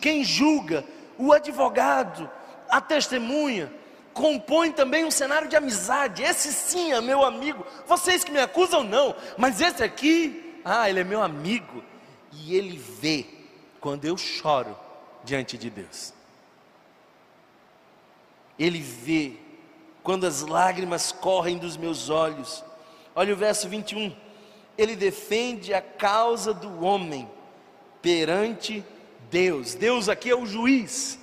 [0.00, 0.84] quem julga,
[1.18, 2.30] o advogado,
[2.68, 3.72] a testemunha,
[4.12, 6.22] compõe também um cenário de amizade.
[6.22, 7.66] Esse sim é meu amigo.
[7.86, 11.82] Vocês que me acusam, não, mas esse aqui, ah, ele é meu amigo.
[12.32, 13.26] E ele vê
[13.80, 14.76] quando eu choro
[15.24, 16.14] diante de Deus.
[18.58, 19.36] Ele vê
[20.06, 22.64] quando as lágrimas correm dos meus olhos.
[23.12, 24.14] Olha o verso 21.
[24.78, 27.28] Ele defende a causa do homem
[28.00, 28.84] perante
[29.32, 29.74] Deus.
[29.74, 31.18] Deus aqui é o juiz.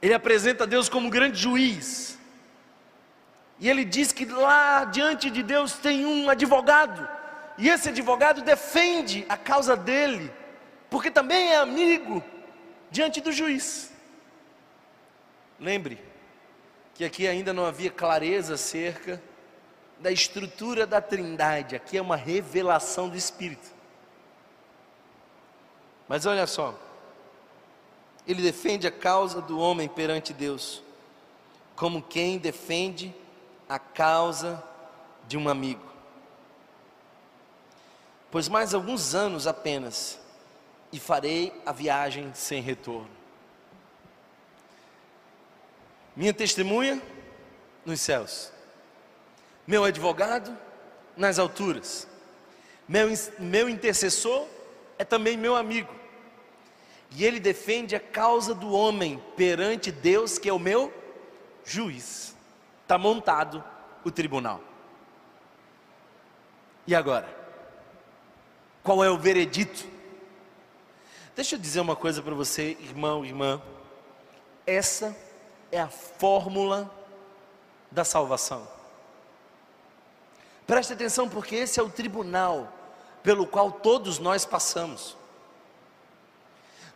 [0.00, 2.18] Ele apresenta Deus como grande juiz.
[3.60, 7.06] E ele diz que lá diante de Deus tem um advogado.
[7.58, 10.32] E esse advogado defende a causa dele,
[10.88, 12.24] porque também é amigo
[12.90, 13.92] diante do juiz.
[15.60, 16.15] Lembre
[16.96, 19.22] que aqui ainda não havia clareza acerca
[20.00, 23.68] da estrutura da Trindade, aqui é uma revelação do Espírito.
[26.08, 26.74] Mas olha só,
[28.26, 30.82] ele defende a causa do homem perante Deus,
[31.74, 33.14] como quem defende
[33.68, 34.62] a causa
[35.28, 35.84] de um amigo.
[38.30, 40.18] Pois mais alguns anos apenas,
[40.90, 43.15] e farei a viagem sem retorno.
[46.16, 47.00] Minha testemunha
[47.84, 48.50] nos céus,
[49.66, 50.56] meu advogado
[51.14, 52.08] nas alturas,
[52.88, 54.46] meu, meu intercessor
[54.98, 55.94] é também meu amigo.
[57.10, 60.92] E ele defende a causa do homem perante Deus, que é o meu
[61.64, 62.34] juiz.
[62.82, 63.62] Está montado
[64.04, 64.60] o tribunal.
[66.86, 67.28] E agora?
[68.82, 69.84] Qual é o veredito?
[71.34, 73.60] Deixa eu dizer uma coisa para você, irmão, irmã.
[74.66, 75.14] Essa
[75.76, 76.90] é a fórmula
[77.90, 78.66] da salvação.
[80.66, 82.72] Preste atenção, porque esse é o tribunal
[83.22, 85.16] pelo qual todos nós passamos.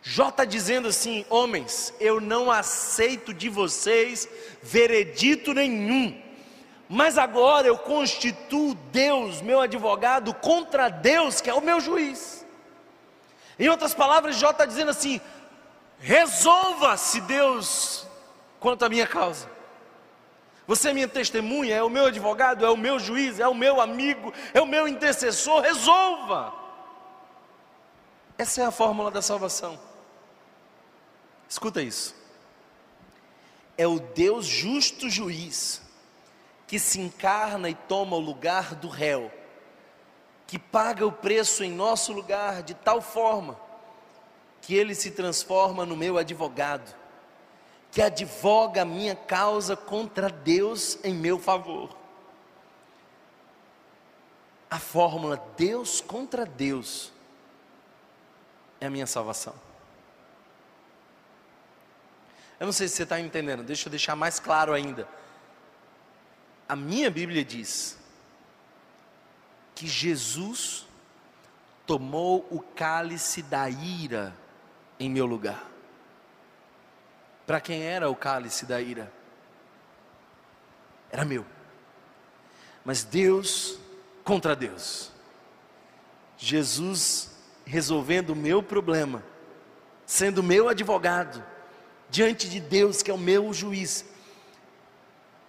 [0.01, 4.27] Jó está dizendo assim: homens, eu não aceito de vocês
[4.61, 6.19] veredito nenhum,
[6.89, 12.45] mas agora eu constituo Deus, meu advogado, contra Deus, que é o meu juiz.
[13.59, 15.21] Em outras palavras, Jó está dizendo assim:
[15.99, 18.07] resolva-se Deus
[18.61, 19.49] quanto à minha causa.
[20.67, 23.81] Você é minha testemunha, é o meu advogado, é o meu juiz, é o meu
[23.81, 25.61] amigo, é o meu intercessor.
[25.61, 26.53] Resolva.
[28.37, 29.77] Essa é a fórmula da salvação.
[31.49, 32.15] Escuta isso.
[33.77, 35.81] É o Deus justo juiz
[36.67, 39.31] que se encarna e toma o lugar do réu,
[40.45, 43.59] que paga o preço em nosso lugar de tal forma
[44.61, 47.00] que ele se transforma no meu advogado,
[47.91, 51.95] que advoga a minha causa contra Deus em meu favor.
[54.69, 57.11] A fórmula Deus contra Deus
[58.79, 59.53] é a minha salvação.
[62.57, 65.07] Eu não sei se você está entendendo, deixa eu deixar mais claro ainda.
[66.69, 67.97] A minha Bíblia diz
[69.75, 70.87] que Jesus
[71.85, 74.33] tomou o cálice da ira
[74.97, 75.70] em meu lugar.
[77.51, 79.11] Para quem era o cálice da ira?
[81.11, 81.45] Era meu.
[82.85, 83.77] Mas Deus
[84.23, 85.11] contra Deus.
[86.37, 87.29] Jesus
[87.65, 89.21] resolvendo o meu problema,
[90.05, 91.43] sendo meu advogado,
[92.09, 94.05] diante de Deus, que é o meu juiz.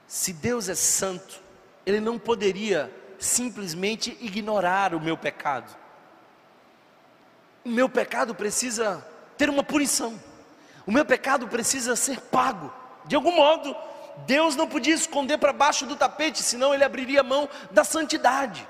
[0.09, 1.41] Se Deus é santo,
[1.87, 5.73] Ele não poderia simplesmente ignorar o meu pecado.
[7.65, 9.07] O meu pecado precisa
[9.39, 10.32] ter uma punição.
[10.87, 12.73] O meu pecado precisa ser pago.
[13.05, 13.75] De algum modo,
[14.27, 18.69] Deus não podia esconder para baixo do tapete, senão ele abriria mão da santidade.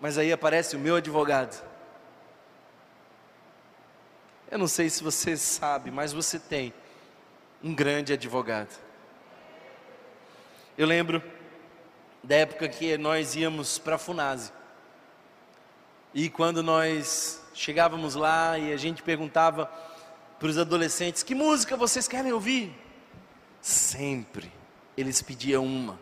[0.00, 1.62] Mas aí aparece o meu advogado.
[4.50, 6.72] Eu não sei se você sabe, mas você tem
[7.62, 8.68] um grande advogado.
[10.76, 11.22] Eu lembro
[12.22, 14.52] da época que nós íamos para a Funase.
[16.12, 19.70] E quando nós chegávamos lá e a gente perguntava
[20.38, 22.74] para os adolescentes: que música vocês querem ouvir?
[23.60, 24.52] Sempre
[24.96, 25.98] eles pediam uma.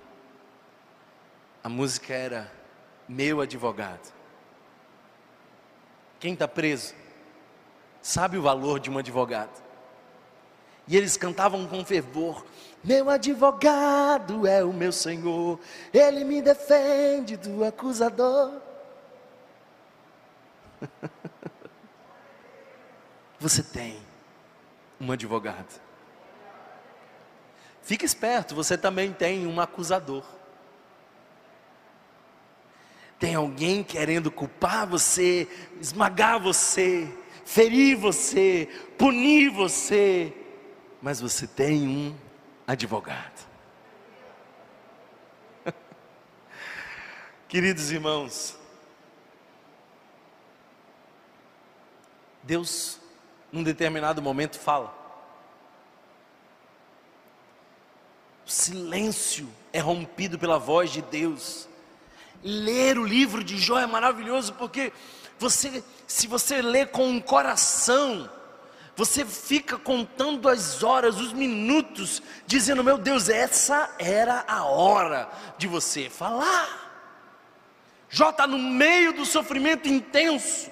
[1.63, 2.53] A música era
[3.09, 4.13] Meu Advogado.
[6.19, 6.95] Quem está preso
[8.01, 9.63] sabe o valor de um advogado.
[10.87, 12.45] E eles cantavam com fervor:
[12.83, 15.59] Meu advogado é o meu Senhor,
[15.93, 18.61] ele me defende do acusador.
[23.39, 24.12] Você tem
[25.03, 25.81] um advogado.
[27.83, 30.25] Fique esperto, você também tem um acusador.
[33.19, 35.49] Tem alguém querendo culpar você,
[35.81, 37.13] esmagar você,
[37.45, 40.33] ferir você, punir você,
[41.01, 42.17] mas você tem um
[42.65, 43.49] advogado.
[47.49, 48.57] Queridos irmãos,
[52.45, 53.02] Deus,
[53.53, 54.93] num determinado momento, fala.
[58.47, 61.69] O silêncio é rompido pela voz de Deus.
[62.43, 64.93] Ler o livro de Jó é maravilhoso porque
[65.39, 68.29] você, se você lê com um coração,
[68.97, 75.69] você fica contando as horas, os minutos, dizendo: Meu Deus, essa era a hora de
[75.69, 76.81] você falar.
[78.11, 80.71] Jó está no meio do sofrimento intenso,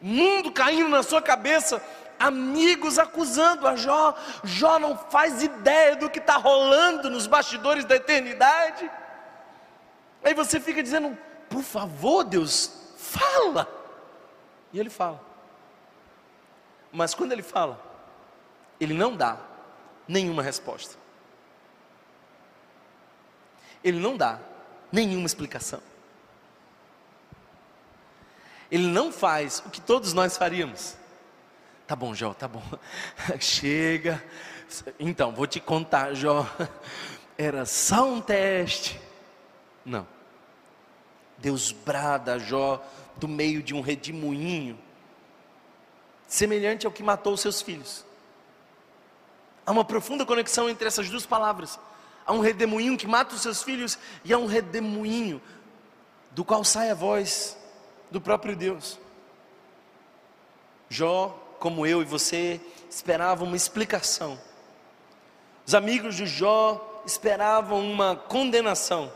[0.00, 1.82] mundo caindo na sua cabeça,
[2.18, 4.14] amigos acusando a Jó.
[4.44, 8.90] Jó não faz ideia do que está rolando nos bastidores da eternidade.
[10.22, 11.16] Aí você fica dizendo:
[11.48, 13.68] por favor, Deus, fala.
[14.72, 15.20] E ele fala.
[16.92, 17.80] Mas quando ele fala,
[18.80, 19.38] ele não dá
[20.08, 20.96] nenhuma resposta.
[23.84, 24.38] Ele não dá
[24.90, 25.80] nenhuma explicação
[28.70, 30.96] ele não faz o que todos nós faríamos.
[31.86, 32.62] Tá bom, Jó, tá bom.
[33.38, 34.22] Chega.
[34.98, 36.46] Então, vou te contar, Jó.
[37.38, 39.00] Era só um teste.
[39.84, 40.06] Não.
[41.38, 42.84] Deus brada Jó
[43.16, 44.78] do meio de um redemoinho,
[46.26, 48.04] semelhante ao que matou seus filhos.
[49.64, 51.78] Há uma profunda conexão entre essas duas palavras.
[52.26, 55.40] Há um redemoinho que mata os seus filhos e há um redemoinho
[56.32, 57.55] do qual sai a voz
[58.10, 58.98] do próprio Deus.
[60.88, 64.38] Jó, como eu e você, esperavam uma explicação.
[65.66, 69.12] Os amigos de Jó esperavam uma condenação.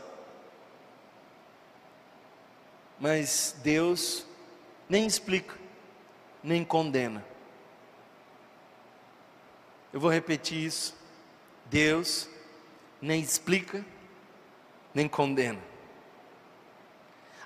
[2.99, 4.25] Mas Deus
[4.87, 5.55] nem explica,
[6.43, 7.25] nem condena.
[9.93, 10.95] Eu vou repetir isso.
[11.65, 12.29] Deus
[13.01, 13.83] nem explica,
[14.93, 15.70] nem condena.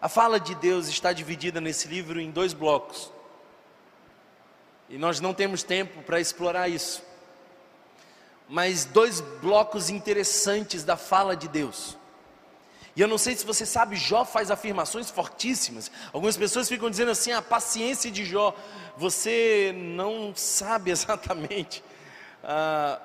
[0.01, 3.11] A fala de Deus está dividida nesse livro em dois blocos.
[4.89, 7.03] E nós não temos tempo para explorar isso.
[8.47, 11.97] Mas dois blocos interessantes da fala de Deus.
[12.95, 15.91] E eu não sei se você sabe, Jó faz afirmações fortíssimas.
[16.13, 18.55] Algumas pessoas ficam dizendo assim: a paciência de Jó.
[18.97, 21.83] Você não sabe exatamente
[22.43, 23.01] ah,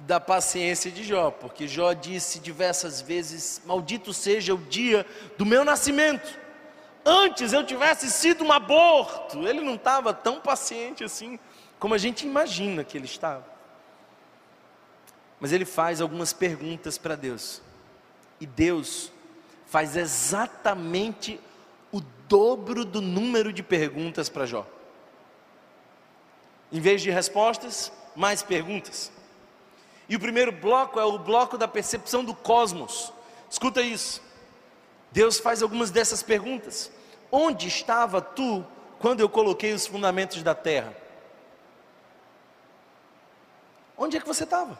[0.00, 5.06] da paciência de Jó, porque Jó disse diversas vezes: Maldito seja o dia
[5.38, 6.38] do meu nascimento,
[7.04, 9.46] antes eu tivesse sido um aborto.
[9.46, 11.38] Ele não estava tão paciente assim
[11.78, 13.44] como a gente imagina que ele estava.
[15.38, 17.60] Mas ele faz algumas perguntas para Deus.
[18.40, 19.12] E Deus
[19.66, 21.40] faz exatamente
[21.92, 24.66] o dobro do número de perguntas para Jó.
[26.72, 29.12] Em vez de respostas, mais perguntas.
[30.08, 33.12] E o primeiro bloco é o bloco da percepção do cosmos.
[33.50, 34.22] Escuta isso.
[35.10, 36.90] Deus faz algumas dessas perguntas.
[37.30, 38.64] Onde estava tu
[38.98, 40.94] quando eu coloquei os fundamentos da terra?
[43.96, 44.78] Onde é que você estava?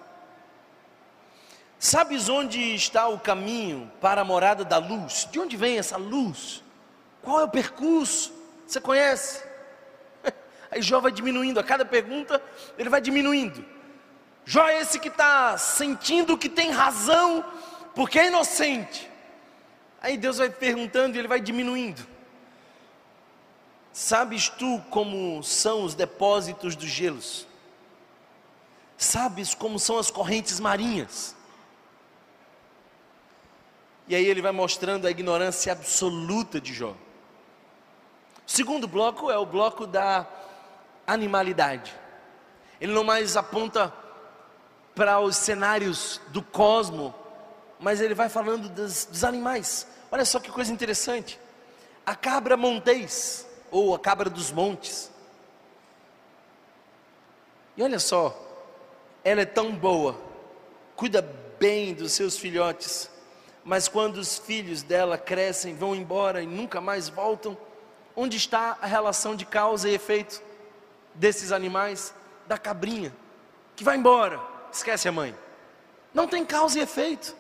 [1.79, 5.29] Sabes onde está o caminho para a morada da luz?
[5.31, 6.63] De onde vem essa luz?
[7.23, 8.33] Qual é o percurso?
[8.67, 9.43] Você conhece?
[10.71, 12.43] Aí Jó vai diminuindo, a cada pergunta
[12.79, 13.65] ele vai diminuindo.
[14.49, 17.45] Jó é esse que está sentindo que tem razão,
[17.97, 19.11] porque é inocente.
[20.01, 22.07] Aí Deus vai perguntando e ele vai diminuindo.
[23.93, 27.45] Sabes tu como são os depósitos dos gelos?
[28.97, 31.35] Sabes como são as correntes marinhas?
[34.07, 36.95] E aí ele vai mostrando a ignorância absoluta de Jó.
[38.47, 40.25] O segundo bloco é o bloco da
[41.05, 41.93] animalidade.
[42.81, 43.93] Ele não mais aponta
[44.97, 47.15] para os cenários do cosmo,
[47.79, 49.87] mas ele vai falando dos, dos animais.
[50.11, 51.39] Olha só que coisa interessante.
[52.05, 55.13] A cabra montês ou a cabra dos montes.
[57.77, 58.35] E olha só,
[59.23, 60.19] ela é tão boa,
[60.97, 61.21] cuida
[61.61, 63.11] bem dos seus filhotes,
[63.63, 67.59] mas quando os filhos dela crescem, vão embora e nunca mais voltam,
[68.15, 70.43] onde está a relação de causa e efeito
[71.15, 72.15] desses animais?
[72.47, 73.13] Da cabrinha,
[73.75, 75.35] que vai embora, esquece a mãe.
[76.13, 77.37] Não tem causa e efeito.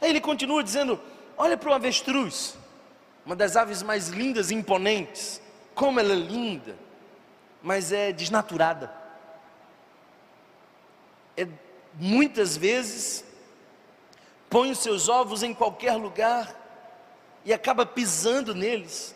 [0.00, 1.00] Aí ele continua dizendo:
[1.36, 2.56] olha para o avestruz,
[3.24, 5.40] uma das aves mais lindas e imponentes,
[5.74, 6.76] como ela é linda,
[7.62, 8.92] mas é desnaturada.
[11.36, 11.46] É,
[11.94, 13.24] muitas vezes
[14.48, 16.56] põe os seus ovos em qualquer lugar
[17.44, 19.14] e acaba pisando neles.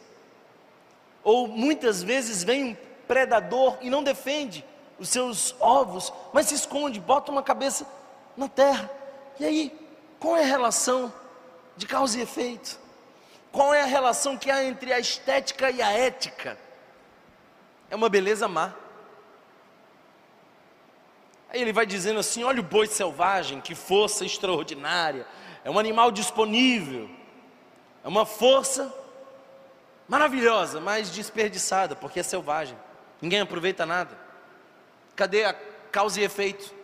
[1.23, 2.77] Ou muitas vezes vem um
[3.09, 4.65] predador e não defende
[4.99, 7.87] os seus ovos, mas se esconde, bota uma cabeça
[8.37, 8.91] na terra.
[9.39, 9.89] E aí,
[10.19, 11.13] qual é a relação
[11.77, 12.79] de causa e efeito?
[13.51, 16.59] Qual é a relação que há entre a estética e a ética?
[17.91, 18.73] É uma beleza má.
[21.49, 25.27] Aí ele vai dizendo assim: olha o boi selvagem, que força extraordinária,
[25.65, 27.09] é um animal disponível,
[28.03, 28.93] é uma força
[30.09, 32.77] maravilhosa, mas desperdiçada, porque é selvagem,
[33.23, 34.24] ninguém aproveita nada.
[35.17, 35.55] Cadê a
[35.91, 36.75] causa e efeito?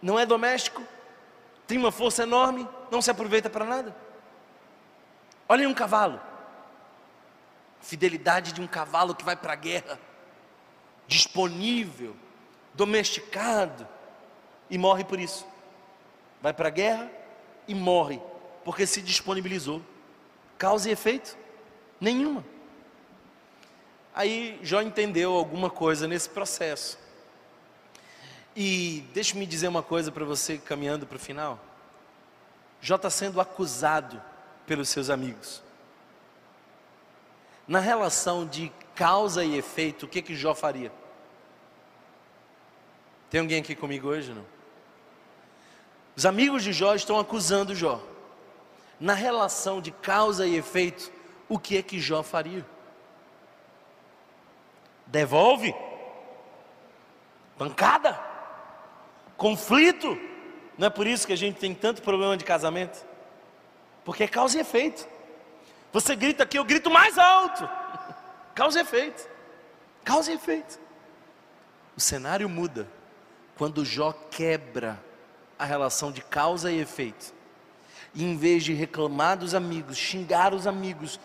[0.00, 0.82] Não é doméstico,
[1.66, 3.96] tem uma força enorme, não se aproveita para nada.
[5.48, 6.20] Olhem um cavalo.
[7.80, 9.98] Fidelidade de um cavalo que vai para a guerra,
[11.06, 12.16] disponível,
[12.72, 13.86] domesticado,
[14.70, 15.46] e morre por isso.
[16.40, 17.10] Vai para a guerra
[17.68, 18.20] e morre,
[18.64, 19.82] porque se disponibilizou.
[20.58, 21.36] Causa e efeito?
[22.00, 22.44] Nenhuma.
[24.14, 26.98] Aí Jó entendeu alguma coisa nesse processo.
[28.54, 31.58] E deixe-me dizer uma coisa para você, caminhando para o final.
[32.80, 34.22] Jó está sendo acusado
[34.66, 35.62] pelos seus amigos.
[37.66, 40.92] Na relação de causa e efeito, o que que Jó faria?
[43.30, 44.44] Tem alguém aqui comigo hoje não?
[46.14, 48.00] Os amigos de Jó estão acusando Jó.
[49.00, 51.10] Na relação de causa e efeito,
[51.48, 52.64] o que é que Jó faria?
[55.06, 55.74] Devolve?
[57.56, 58.18] Pancada?
[59.36, 60.18] Conflito?
[60.76, 63.04] Não é por isso que a gente tem tanto problema de casamento?
[64.04, 65.06] Porque é causa e efeito.
[65.92, 67.68] Você grita aqui, eu grito mais alto.
[68.54, 69.28] Causa e efeito.
[70.04, 70.78] Causa e efeito.
[71.96, 72.88] O cenário muda
[73.56, 75.00] quando Jó quebra
[75.58, 77.32] a relação de causa e efeito.
[78.12, 81.18] E em vez de reclamar dos amigos, xingar os amigos,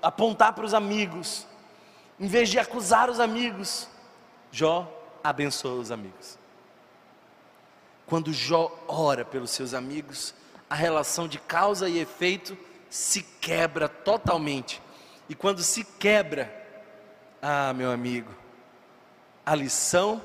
[0.00, 1.46] apontar para os amigos,
[2.18, 3.88] em vez de acusar os amigos,
[4.50, 4.90] Jó
[5.24, 6.38] abençoa os amigos.
[8.06, 10.34] Quando Jó ora pelos seus amigos,
[10.68, 12.56] a relação de causa e efeito
[12.90, 14.82] se quebra totalmente.
[15.28, 16.52] E quando se quebra,
[17.40, 18.30] ah, meu amigo,
[19.44, 20.22] a lição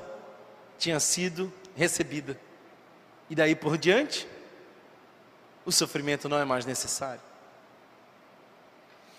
[0.78, 2.38] tinha sido recebida.
[3.30, 4.28] E daí por diante,
[5.64, 7.20] o sofrimento não é mais necessário.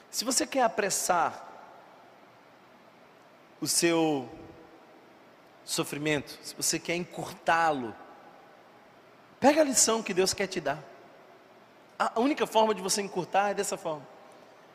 [0.10, 1.49] Se você quer apressar
[3.62, 4.30] o seu
[5.66, 7.94] sofrimento, se você quer encurtá-lo,
[9.40, 10.84] pega a lição que Deus quer te dar.
[11.98, 14.08] A única forma de você encurtar é dessa forma.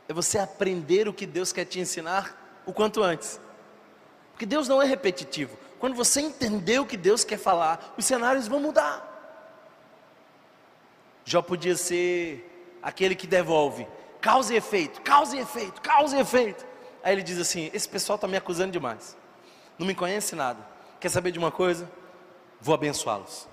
[0.07, 3.41] é você aprender o que Deus quer te ensinar o quanto antes.
[4.33, 5.57] Porque Deus não é repetitivo.
[5.79, 9.11] Quando você entender o que Deus quer falar, os cenários vão mudar.
[11.25, 13.89] Jó podia ser aquele que devolve,
[14.21, 16.67] causa e efeito, causa e efeito, causa e efeito.
[17.05, 19.15] Aí ele diz assim: Esse pessoal está me acusando demais,
[19.79, 20.67] não me conhece nada.
[20.99, 21.89] Quer saber de uma coisa?
[22.59, 23.47] Vou abençoá-los.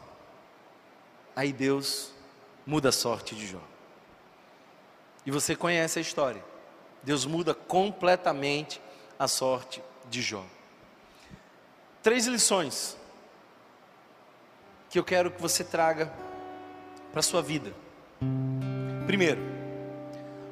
[1.36, 2.14] Aí Deus
[2.66, 3.62] muda a sorte de Jó.
[5.26, 6.44] E você conhece a história.
[7.04, 8.82] Deus muda completamente
[9.20, 10.46] a sorte de Jó.
[12.02, 12.98] Três lições
[14.90, 16.12] que eu quero que você traga
[17.12, 17.74] para a sua vida.
[19.06, 19.42] Primeiro,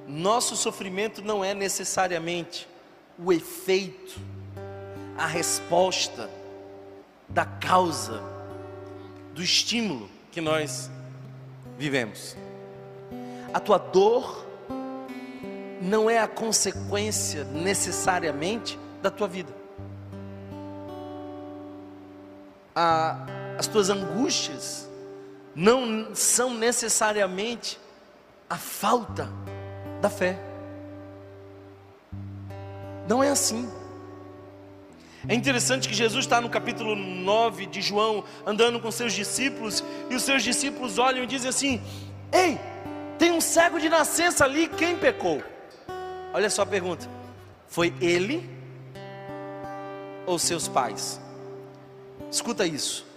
[0.08, 2.69] nosso sofrimento não é necessariamente
[3.24, 4.20] o efeito,
[5.18, 6.30] a resposta
[7.28, 8.22] da causa,
[9.34, 10.90] do estímulo que nós
[11.78, 12.36] vivemos.
[13.54, 14.46] A tua dor
[15.82, 19.54] não é a consequência necessariamente da tua vida.
[22.76, 23.26] A,
[23.58, 24.90] as tuas angústias
[25.56, 27.80] não são necessariamente
[28.50, 29.30] a falta
[30.02, 30.49] da fé.
[33.10, 33.68] Não é assim.
[35.28, 40.16] É interessante que Jesus está no capítulo 9 de João, andando com seus discípulos, e
[40.16, 41.82] os seus discípulos olham e dizem assim:
[42.32, 42.60] Ei,
[43.18, 45.42] tem um cego de nascença ali, quem pecou?
[46.32, 47.10] Olha só a pergunta:
[47.68, 48.48] Foi ele
[50.28, 51.20] ou seus pais?
[52.32, 53.08] Escuta isso.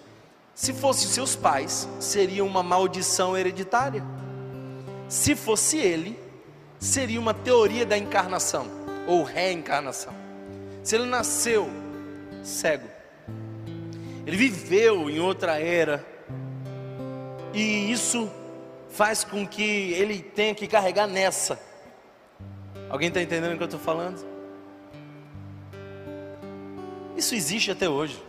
[0.54, 4.02] Se fosse seus pais, seria uma maldição hereditária.
[5.06, 6.18] Se fosse ele,
[6.80, 10.14] seria uma teoria da encarnação ou reencarnação.
[10.82, 11.68] Se ele nasceu
[12.42, 12.88] cego,
[14.26, 16.04] ele viveu em outra era,
[17.52, 18.30] e isso
[18.90, 21.60] faz com que ele tenha que carregar nessa.
[22.88, 24.24] Alguém está entendendo o que eu estou falando?
[27.16, 28.22] Isso existe até hoje.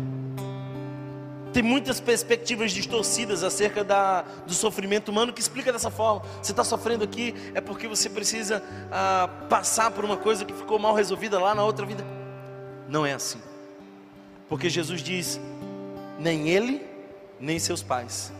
[1.53, 6.23] Tem muitas perspectivas distorcidas acerca da, do sofrimento humano que explica dessa forma.
[6.41, 10.79] Você está sofrendo aqui é porque você precisa ah, passar por uma coisa que ficou
[10.79, 12.03] mal resolvida lá na outra vida.
[12.89, 13.39] Não é assim.
[14.49, 15.39] Porque Jesus diz:
[16.17, 16.83] nem ele,
[17.39, 18.33] nem seus pais,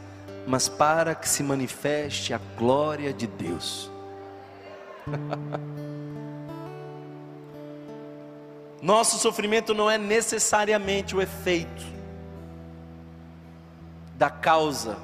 [0.48, 3.92] mas para que se manifeste a glória de Deus.
[8.82, 11.94] Nosso sofrimento não é necessariamente o efeito
[14.16, 14.98] da causa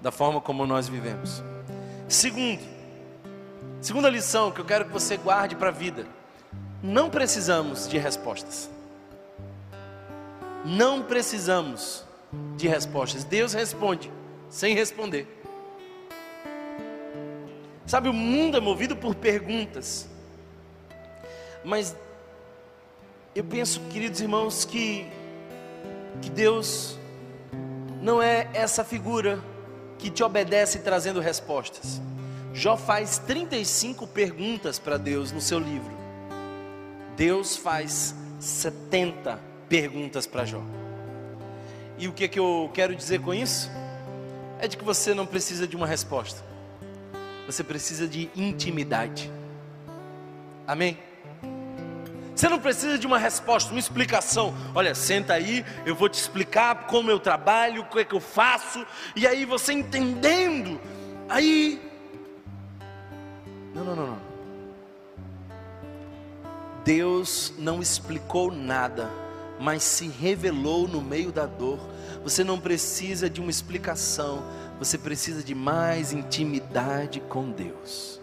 [0.00, 1.42] da forma como nós vivemos.
[2.08, 2.62] Segundo,
[3.80, 6.06] segunda lição que eu quero que você guarde para a vida:
[6.82, 8.70] não precisamos de respostas.
[10.64, 12.04] Não precisamos
[12.56, 13.24] de respostas.
[13.24, 14.10] Deus responde
[14.50, 15.26] sem responder.
[17.86, 20.08] Sabe, o mundo é movido por perguntas.
[21.62, 21.96] Mas
[23.34, 25.06] eu penso, queridos irmãos, que,
[26.20, 26.98] que Deus
[28.04, 29.42] não é essa figura
[29.98, 32.02] que te obedece trazendo respostas.
[32.52, 35.90] Jó faz 35 perguntas para Deus no seu livro.
[37.16, 39.40] Deus faz 70
[39.70, 40.60] perguntas para Jó.
[41.96, 43.70] E o que, é que eu quero dizer com isso?
[44.60, 46.44] É de que você não precisa de uma resposta,
[47.46, 49.32] você precisa de intimidade.
[50.66, 50.98] Amém?
[52.34, 54.52] Você não precisa de uma resposta, uma explicação.
[54.74, 58.20] Olha, senta aí, eu vou te explicar como eu trabalho, o que é que eu
[58.20, 60.80] faço, e aí você entendendo,
[61.28, 61.80] aí.
[63.72, 64.34] Não, não, não, não.
[66.84, 69.08] Deus não explicou nada,
[69.60, 71.78] mas se revelou no meio da dor.
[72.24, 74.44] Você não precisa de uma explicação,
[74.78, 78.20] você precisa de mais intimidade com Deus.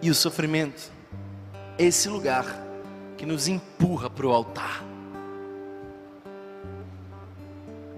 [0.00, 0.93] E o sofrimento
[1.78, 2.44] esse lugar
[3.16, 4.84] que nos empurra para o altar.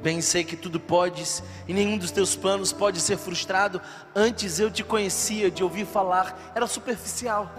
[0.02, 3.80] Bem sei que tudo podes e nenhum dos teus planos pode ser frustrado.
[4.14, 7.50] Antes eu te conhecia de ouvir falar, era superficial.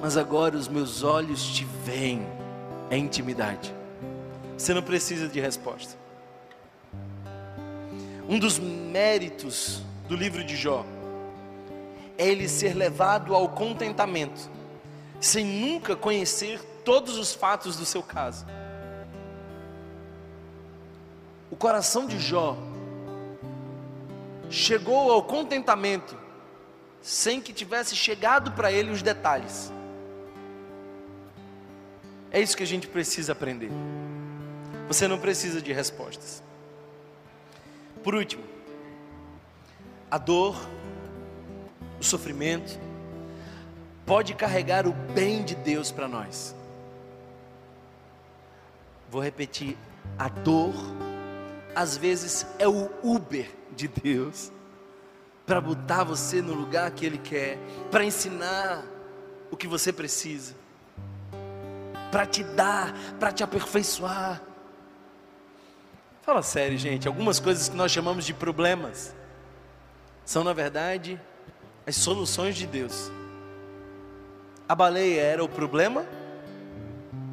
[0.00, 2.26] Mas agora os meus olhos te veem,
[2.90, 3.72] é intimidade.
[4.56, 5.96] Você não precisa de resposta.
[8.28, 10.84] Um dos méritos do livro de Jó
[12.16, 14.57] é ele ser levado ao contentamento
[15.20, 18.46] sem nunca conhecer todos os fatos do seu caso.
[21.50, 22.56] O coração de Jó
[24.50, 26.16] chegou ao contentamento
[27.00, 29.72] sem que tivesse chegado para ele os detalhes.
[32.30, 33.70] É isso que a gente precisa aprender.
[34.86, 36.42] Você não precisa de respostas.
[38.02, 38.44] Por último,
[40.10, 40.56] a dor,
[42.00, 42.78] o sofrimento,
[44.08, 46.56] pode carregar o bem de Deus para nós.
[49.10, 49.76] Vou repetir:
[50.18, 50.74] a dor,
[51.74, 54.50] às vezes, é o Uber de Deus
[55.46, 57.58] para botar você no lugar que Ele quer,
[57.90, 58.82] para ensinar
[59.50, 60.54] o que você precisa,
[62.10, 64.42] para te dar, para te aperfeiçoar.
[66.22, 67.06] Fala sério, gente.
[67.08, 69.14] Algumas coisas que nós chamamos de problemas
[70.24, 71.18] são, na verdade,
[71.86, 73.10] as soluções de Deus.
[74.68, 76.04] A baleia era o problema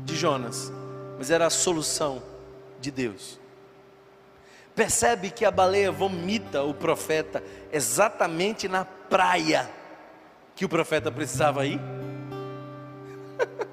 [0.06, 0.72] de Jonas,
[1.18, 2.24] mas era a solução
[2.80, 3.38] de Deus.
[4.74, 9.70] Percebe que a baleia vomita o profeta exatamente na praia
[10.56, 11.82] que o profeta precisava ir?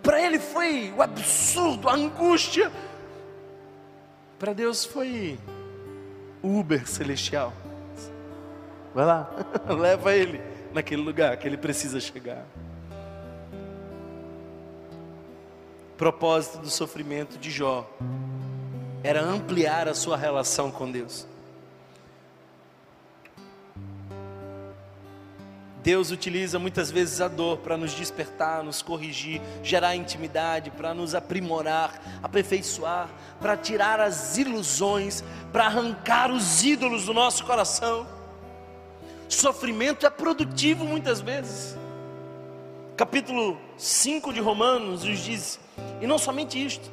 [0.00, 2.70] Para ele foi o absurdo, a angústia.
[4.38, 5.40] Para Deus foi
[6.40, 7.52] o Uber celestial.
[8.94, 9.28] Vai lá,
[9.68, 12.44] leva ele naquele lugar que ele precisa chegar.
[15.96, 17.88] Propósito do sofrimento de Jó
[19.02, 21.26] era ampliar a sua relação com Deus.
[25.82, 31.14] Deus utiliza muitas vezes a dor para nos despertar, nos corrigir, gerar intimidade, para nos
[31.14, 33.08] aprimorar, aperfeiçoar,
[33.40, 38.15] para tirar as ilusões, para arrancar os ídolos do nosso coração.
[39.28, 41.76] Sofrimento é produtivo muitas vezes.
[42.96, 45.60] Capítulo 5 de Romanos nos diz:
[46.00, 46.90] e não somente isto,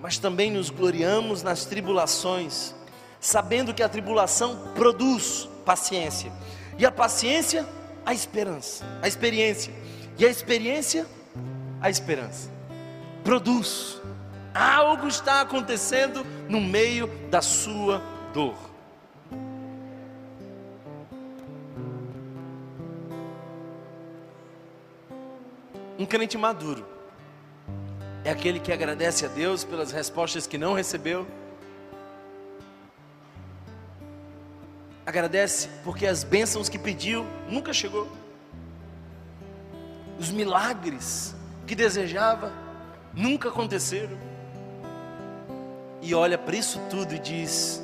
[0.00, 2.74] mas também nos gloriamos nas tribulações,
[3.20, 6.32] sabendo que a tribulação produz paciência
[6.78, 7.68] e a paciência,
[8.06, 9.70] a esperança, a experiência.
[10.18, 11.06] E a experiência,
[11.80, 12.50] a esperança.
[13.22, 14.00] Produz.
[14.54, 18.02] Algo está acontecendo no meio da sua
[18.32, 18.69] dor.
[26.00, 26.86] Um crente maduro
[28.24, 31.26] é aquele que agradece a Deus pelas respostas que não recebeu
[35.04, 38.08] Agradece porque as bênçãos que pediu nunca chegou.
[40.18, 41.34] Os milagres
[41.66, 42.50] que desejava
[43.12, 44.16] nunca aconteceram.
[46.00, 47.82] E olha para isso tudo e diz: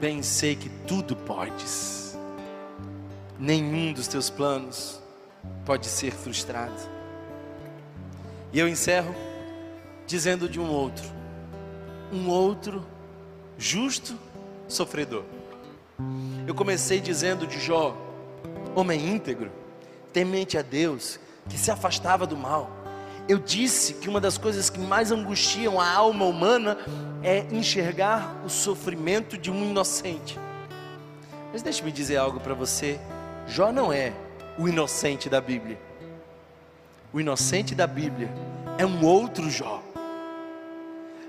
[0.00, 2.18] Bem sei que tudo podes.
[3.38, 5.00] Nenhum dos teus planos
[5.64, 7.01] pode ser frustrado.
[8.52, 9.14] E eu encerro
[10.06, 11.08] dizendo de um outro,
[12.12, 12.84] um outro
[13.56, 14.18] justo
[14.68, 15.24] sofredor.
[16.46, 17.96] Eu comecei dizendo de Jó,
[18.74, 19.50] homem íntegro,
[20.12, 22.70] temente a Deus, que se afastava do mal.
[23.28, 26.76] Eu disse que uma das coisas que mais angustiam a alma humana
[27.22, 30.38] é enxergar o sofrimento de um inocente.
[31.52, 32.98] Mas deixe-me dizer algo para você:
[33.46, 34.12] Jó não é
[34.58, 35.78] o inocente da Bíblia.
[37.12, 38.32] O inocente da Bíblia
[38.78, 39.82] é um outro Jó,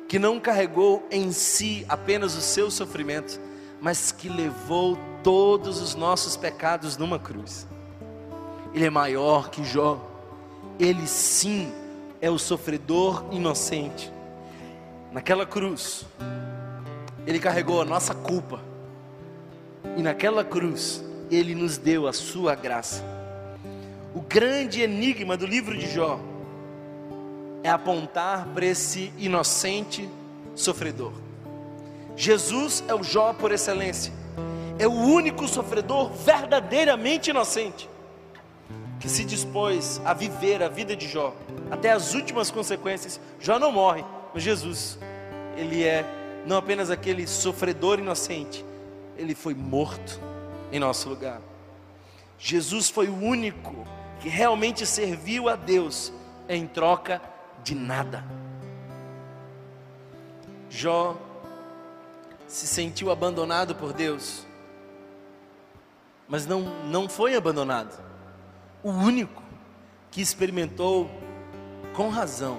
[0.07, 3.37] que não carregou em si apenas o seu sofrimento,
[3.81, 7.67] mas que levou todos os nossos pecados numa cruz.
[8.73, 9.99] Ele é maior que Jó.
[10.79, 11.71] Ele sim
[12.21, 14.11] é o sofredor inocente.
[15.11, 16.05] Naquela cruz,
[17.27, 18.61] ele carregou a nossa culpa.
[19.97, 23.12] E naquela cruz, ele nos deu a sua graça.
[24.15, 26.19] O grande enigma do livro de Jó
[27.63, 30.07] é apontar para esse inocente
[30.53, 31.13] sofredor.
[32.15, 34.13] Jesus é o Jó por excelência,
[34.77, 37.89] é o único sofredor verdadeiramente inocente,
[38.99, 41.33] que se dispôs a viver a vida de Jó,
[41.71, 43.19] até as últimas consequências.
[43.39, 44.99] Jó não morre, mas Jesus,
[45.57, 46.05] ele é
[46.45, 48.63] não apenas aquele sofredor inocente,
[49.17, 50.19] ele foi morto
[50.71, 51.41] em nosso lugar.
[52.37, 53.87] Jesus foi o único
[54.23, 56.13] que realmente serviu a Deus
[56.47, 57.21] em troca
[57.61, 58.23] de nada.
[60.69, 61.17] Jó
[62.47, 64.47] se sentiu abandonado por Deus,
[66.25, 68.01] mas não, não foi abandonado.
[68.81, 69.43] O único
[70.09, 71.11] que experimentou
[71.93, 72.57] com razão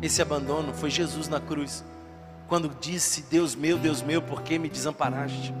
[0.00, 1.84] esse abandono foi Jesus na cruz,
[2.48, 5.52] quando disse: Deus meu, Deus meu, por que me desamparaste?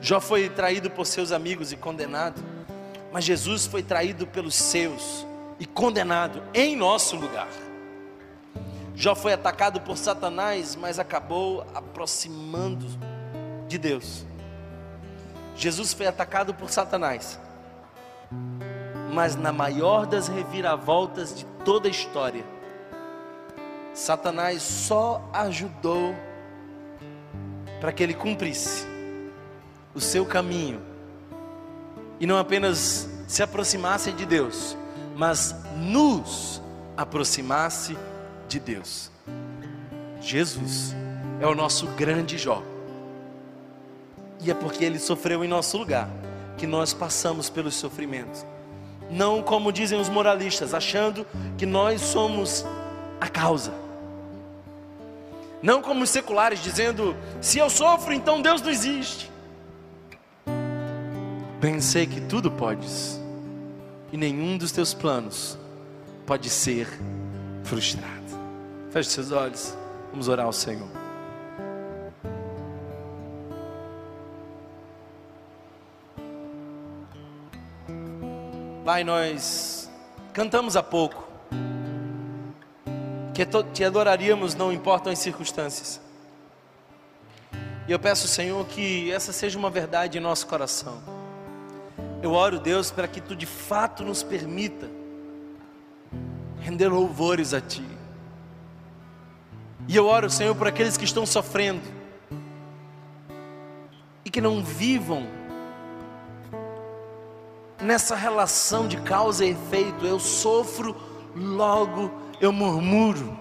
[0.00, 2.51] Jó foi traído por seus amigos e condenado,
[3.12, 5.26] mas Jesus foi traído pelos seus
[5.60, 7.48] e condenado em nosso lugar.
[8.94, 12.86] Jó foi atacado por Satanás, mas acabou aproximando
[13.68, 14.24] de Deus.
[15.54, 17.38] Jesus foi atacado por Satanás,
[19.12, 22.44] mas na maior das reviravoltas de toda a história,
[23.92, 26.14] Satanás só ajudou
[27.80, 28.86] para que ele cumprisse
[29.94, 30.91] o seu caminho
[32.22, 34.76] e não apenas se aproximasse de Deus,
[35.16, 36.62] mas nos
[36.96, 37.98] aproximasse
[38.46, 39.10] de Deus.
[40.20, 40.94] Jesus
[41.40, 42.62] é o nosso grande Jó.
[44.40, 46.08] E é porque ele sofreu em nosso lugar
[46.56, 48.46] que nós passamos pelos sofrimentos.
[49.10, 51.26] Não como dizem os moralistas, achando
[51.58, 52.64] que nós somos
[53.20, 53.74] a causa.
[55.60, 59.31] Não como os seculares dizendo: se eu sofro, então Deus não existe.
[61.62, 63.20] Bem sei que tudo podes,
[64.12, 65.56] e nenhum dos teus planos
[66.26, 66.88] pode ser
[67.62, 68.10] frustrado.
[68.90, 69.72] Feche seus olhos,
[70.10, 70.88] vamos orar ao Senhor.
[78.84, 79.88] Pai, nós
[80.32, 81.28] cantamos há pouco
[83.32, 86.00] que te adoraríamos, não importam as circunstâncias.
[87.86, 91.21] E eu peço, Senhor, que essa seja uma verdade em nosso coração.
[92.22, 94.88] Eu oro, Deus, para que tu de fato nos permita
[96.60, 97.84] render louvores a Ti.
[99.88, 101.82] E eu oro, Senhor, por aqueles que estão sofrendo
[104.24, 105.26] e que não vivam
[107.80, 110.06] nessa relação de causa e efeito.
[110.06, 110.96] Eu sofro,
[111.34, 112.08] logo
[112.40, 113.36] eu murmuro.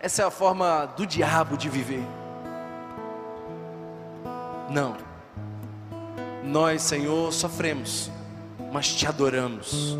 [0.00, 2.04] Essa é a forma do diabo de viver.
[4.70, 4.96] Não.
[6.46, 8.10] Nós, Senhor, sofremos,
[8.72, 9.98] mas te adoramos.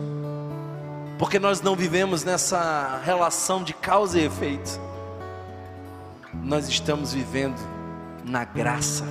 [1.18, 4.80] Porque nós não vivemos nessa relação de causa e efeito.
[6.42, 7.58] Nós estamos vivendo
[8.24, 9.04] na graça.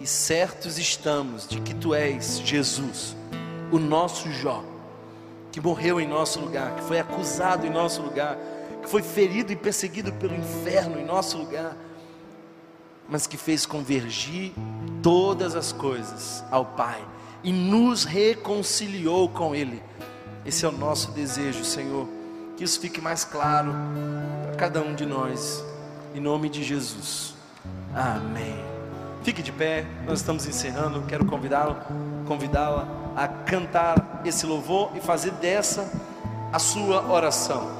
[0.00, 3.14] E certos estamos de que tu és Jesus,
[3.70, 4.64] o nosso Jó
[5.50, 8.38] que morreu em nosso lugar, que foi acusado em nosso lugar,
[8.82, 11.76] que foi ferido e perseguido pelo inferno em nosso lugar,
[13.10, 14.52] mas que fez convergir
[15.02, 17.04] todas as coisas ao Pai
[17.42, 19.82] e nos reconciliou com Ele.
[20.44, 22.08] Esse é o nosso desejo, Senhor.
[22.56, 23.74] Que isso fique mais claro
[24.44, 25.64] para cada um de nós,
[26.14, 27.34] em nome de Jesus.
[27.94, 28.56] Amém.
[29.22, 31.02] Fique de pé, nós estamos encerrando.
[31.02, 31.76] Quero convidá-lo,
[32.26, 35.90] convidá-la a cantar esse louvor e fazer dessa
[36.52, 37.79] a sua oração.